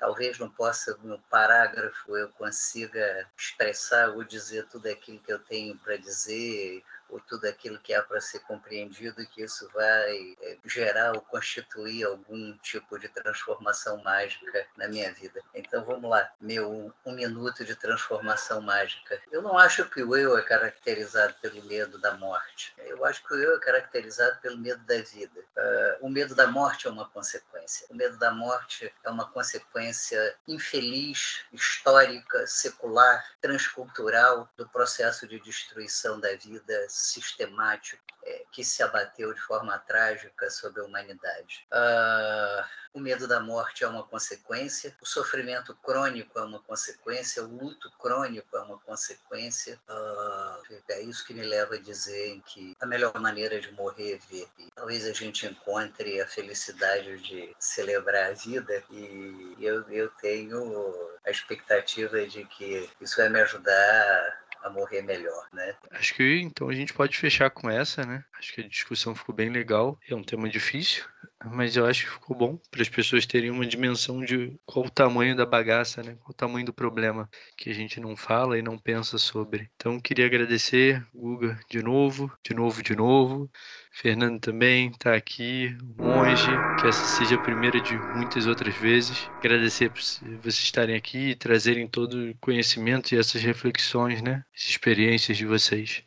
[0.00, 5.78] talvez não possa, no parágrafo, eu consiga expressar ou dizer tudo aquilo que eu tenho
[5.78, 11.14] para dizer, ou tudo aquilo que há para ser compreendido, que isso vai eh, gerar
[11.14, 15.40] ou constituir algum tipo de transformação mágica na minha vida.
[15.54, 19.20] Então vamos lá, meu um minuto de transformação mágica.
[19.30, 22.74] Eu não acho que o eu é caracterizado pelo medo da morte.
[22.78, 25.40] Eu acho que o eu é caracterizado pelo medo da vida.
[25.56, 27.86] Uh, o medo da morte é uma consequência.
[27.90, 36.20] O medo da morte é uma consequência infeliz, histórica, secular, transcultural do processo de destruição
[36.20, 41.66] da vida sistemático é, que se abateu de forma trágica sobre a humanidade.
[41.72, 47.46] Uh, o medo da morte é uma consequência, o sofrimento crônico é uma consequência, o
[47.46, 49.80] luto crônico é uma consequência.
[49.88, 54.18] Uh, é isso que me leva a dizer que a melhor maneira de morrer é
[54.30, 54.48] ver.
[54.58, 61.18] E talvez a gente encontre a felicidade de celebrar a vida e eu, eu tenho
[61.24, 65.74] a expectativa de que isso vai me ajudar a morrer melhor, né?
[65.92, 68.24] Acho que então a gente pode fechar com essa, né?
[68.38, 69.98] Acho que a discussão ficou bem legal.
[70.08, 71.04] É um tema difícil,
[71.44, 74.90] mas eu acho que ficou bom para as pessoas terem uma dimensão de qual o
[74.90, 76.14] tamanho da bagaça, né?
[76.20, 79.68] Qual o tamanho do problema que a gente não fala e não pensa sobre.
[79.74, 83.50] Então queria agradecer, Guga, de novo, de novo, de novo.
[83.90, 89.28] Fernando também está aqui, monge, que essa seja a primeira de muitas outras vezes.
[89.38, 94.44] Agradecer por vocês estarem aqui e trazerem todo o conhecimento e essas reflexões, né?
[94.54, 96.04] As experiências de vocês.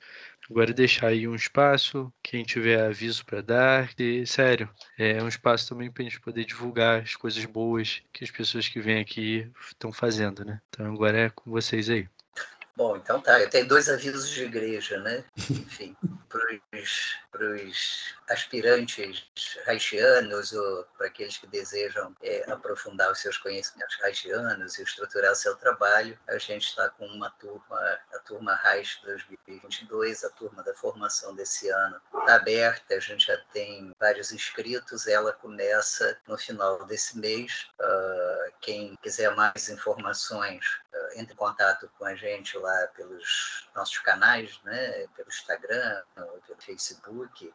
[0.51, 4.69] Agora deixar aí um espaço, quem tiver aviso para dar, e sério,
[4.99, 8.67] é um espaço também para a gente poder divulgar as coisas boas que as pessoas
[8.67, 10.59] que vêm aqui estão fazendo, né?
[10.67, 12.05] Então agora é com vocês aí.
[12.75, 13.39] Bom, então tá.
[13.39, 15.23] Eu tenho dois avisos de igreja, né?
[15.37, 15.95] Enfim,
[16.27, 19.29] para os aspirantes
[19.67, 25.35] haitianos ou para aqueles que desejam é, aprofundar os seus conhecimentos haitianos e estruturar o
[25.35, 30.73] seu trabalho, a gente está com uma turma, a turma Haiti 2022, a turma da
[30.73, 36.85] formação desse ano está aberta, a gente já tem vários inscritos, ela começa no final
[36.85, 37.67] desse mês.
[37.79, 43.97] Uh, quem quiser mais informações, uh, entre em contato com a gente lá pelos nossos
[43.99, 45.07] canais, né?
[45.15, 47.51] pelo Instagram, pelo Facebook,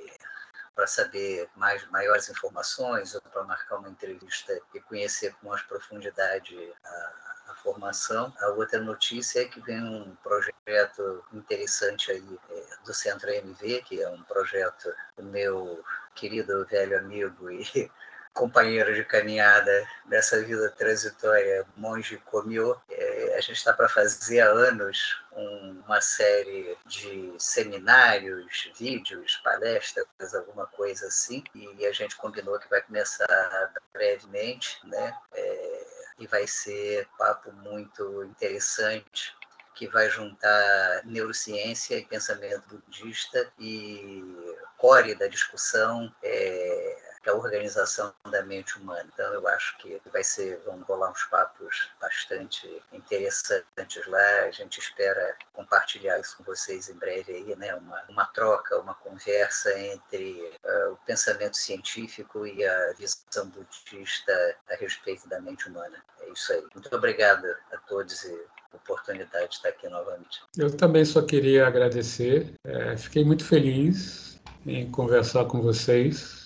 [0.76, 6.54] para saber mais maiores informações ou para marcar uma entrevista e conhecer com mais profundidade
[6.84, 7.12] a,
[7.48, 8.32] a, formação.
[8.38, 14.02] A outra notícia é que vem um projeto interessante aí é, do Centro MV, que
[14.02, 15.82] é um projeto do meu
[16.14, 17.90] querido velho amigo e
[18.36, 22.78] companheiro de caminhada dessa vida transitória, Monge Comio.
[22.90, 30.06] É, a gente está para fazer há anos um, uma série de seminários, vídeos, palestras,
[30.34, 35.16] alguma coisa assim, e a gente combinou que vai começar brevemente, né?
[35.32, 35.86] É,
[36.18, 39.34] e vai ser papo muito interessante
[39.74, 44.24] que vai juntar neurociência e pensamento budista e
[44.78, 49.08] core da discussão é a organização da mente humana.
[49.12, 54.44] Então, eu acho que vai ser, vão rolar uns papos bastante interessantes lá.
[54.46, 57.74] A gente espera compartilhar isso com vocês em breve aí, né?
[57.74, 64.74] Uma, uma troca, uma conversa entre uh, o pensamento científico e a visão budista a
[64.76, 66.02] respeito da mente humana.
[66.20, 66.64] É isso aí.
[66.74, 70.42] Muito obrigado a todos e oportunidade de estar aqui novamente.
[70.56, 72.54] Eu também só queria agradecer.
[72.64, 76.45] É, fiquei muito feliz em conversar com vocês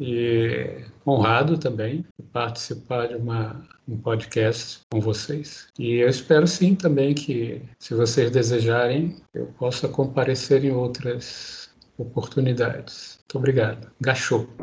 [0.00, 5.68] e honrado também participar de uma, um podcast com vocês.
[5.78, 13.18] E eu espero sim também que, se vocês desejarem, eu possa comparecer em outras oportunidades.
[13.20, 13.90] Muito obrigado.
[14.00, 14.48] Gachou.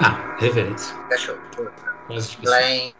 [0.00, 0.96] ah, reverência.
[1.10, 1.36] Gachou.
[2.42, 2.94] Blém.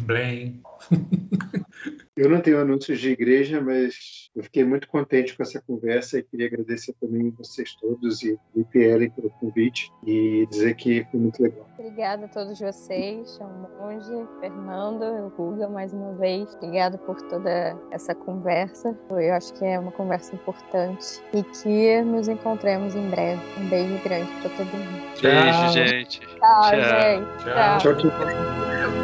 [0.00, 0.62] Blém.
[2.16, 6.22] Eu não tenho anúncios de igreja, mas eu fiquei muito contente com essa conversa e
[6.22, 11.42] queria agradecer também vocês todos e o IPL pelo convite e dizer que foi muito
[11.42, 11.68] legal.
[11.76, 13.48] Obrigada a todos vocês, ao
[13.80, 16.54] Monge, Fernando, o Guga mais uma vez.
[16.54, 18.96] Obrigada por toda essa conversa.
[19.10, 23.42] Eu acho que é uma conversa importante e que nos encontremos em breve.
[23.58, 25.02] Um beijo grande para todo mundo.
[25.20, 26.20] Beijo, gente.
[26.20, 26.70] Tchau, Tchau.
[26.70, 27.44] gente.
[27.44, 27.78] Tchau.
[27.78, 27.94] Tchau.
[27.96, 29.03] Tchau.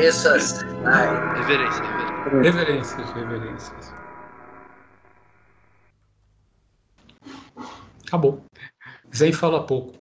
[0.00, 0.64] Reverências.
[1.34, 1.86] Reverências,
[2.24, 3.12] reverências.
[3.12, 3.94] Reverências,
[8.06, 8.42] Acabou.
[9.14, 9.92] Zen fala pouco.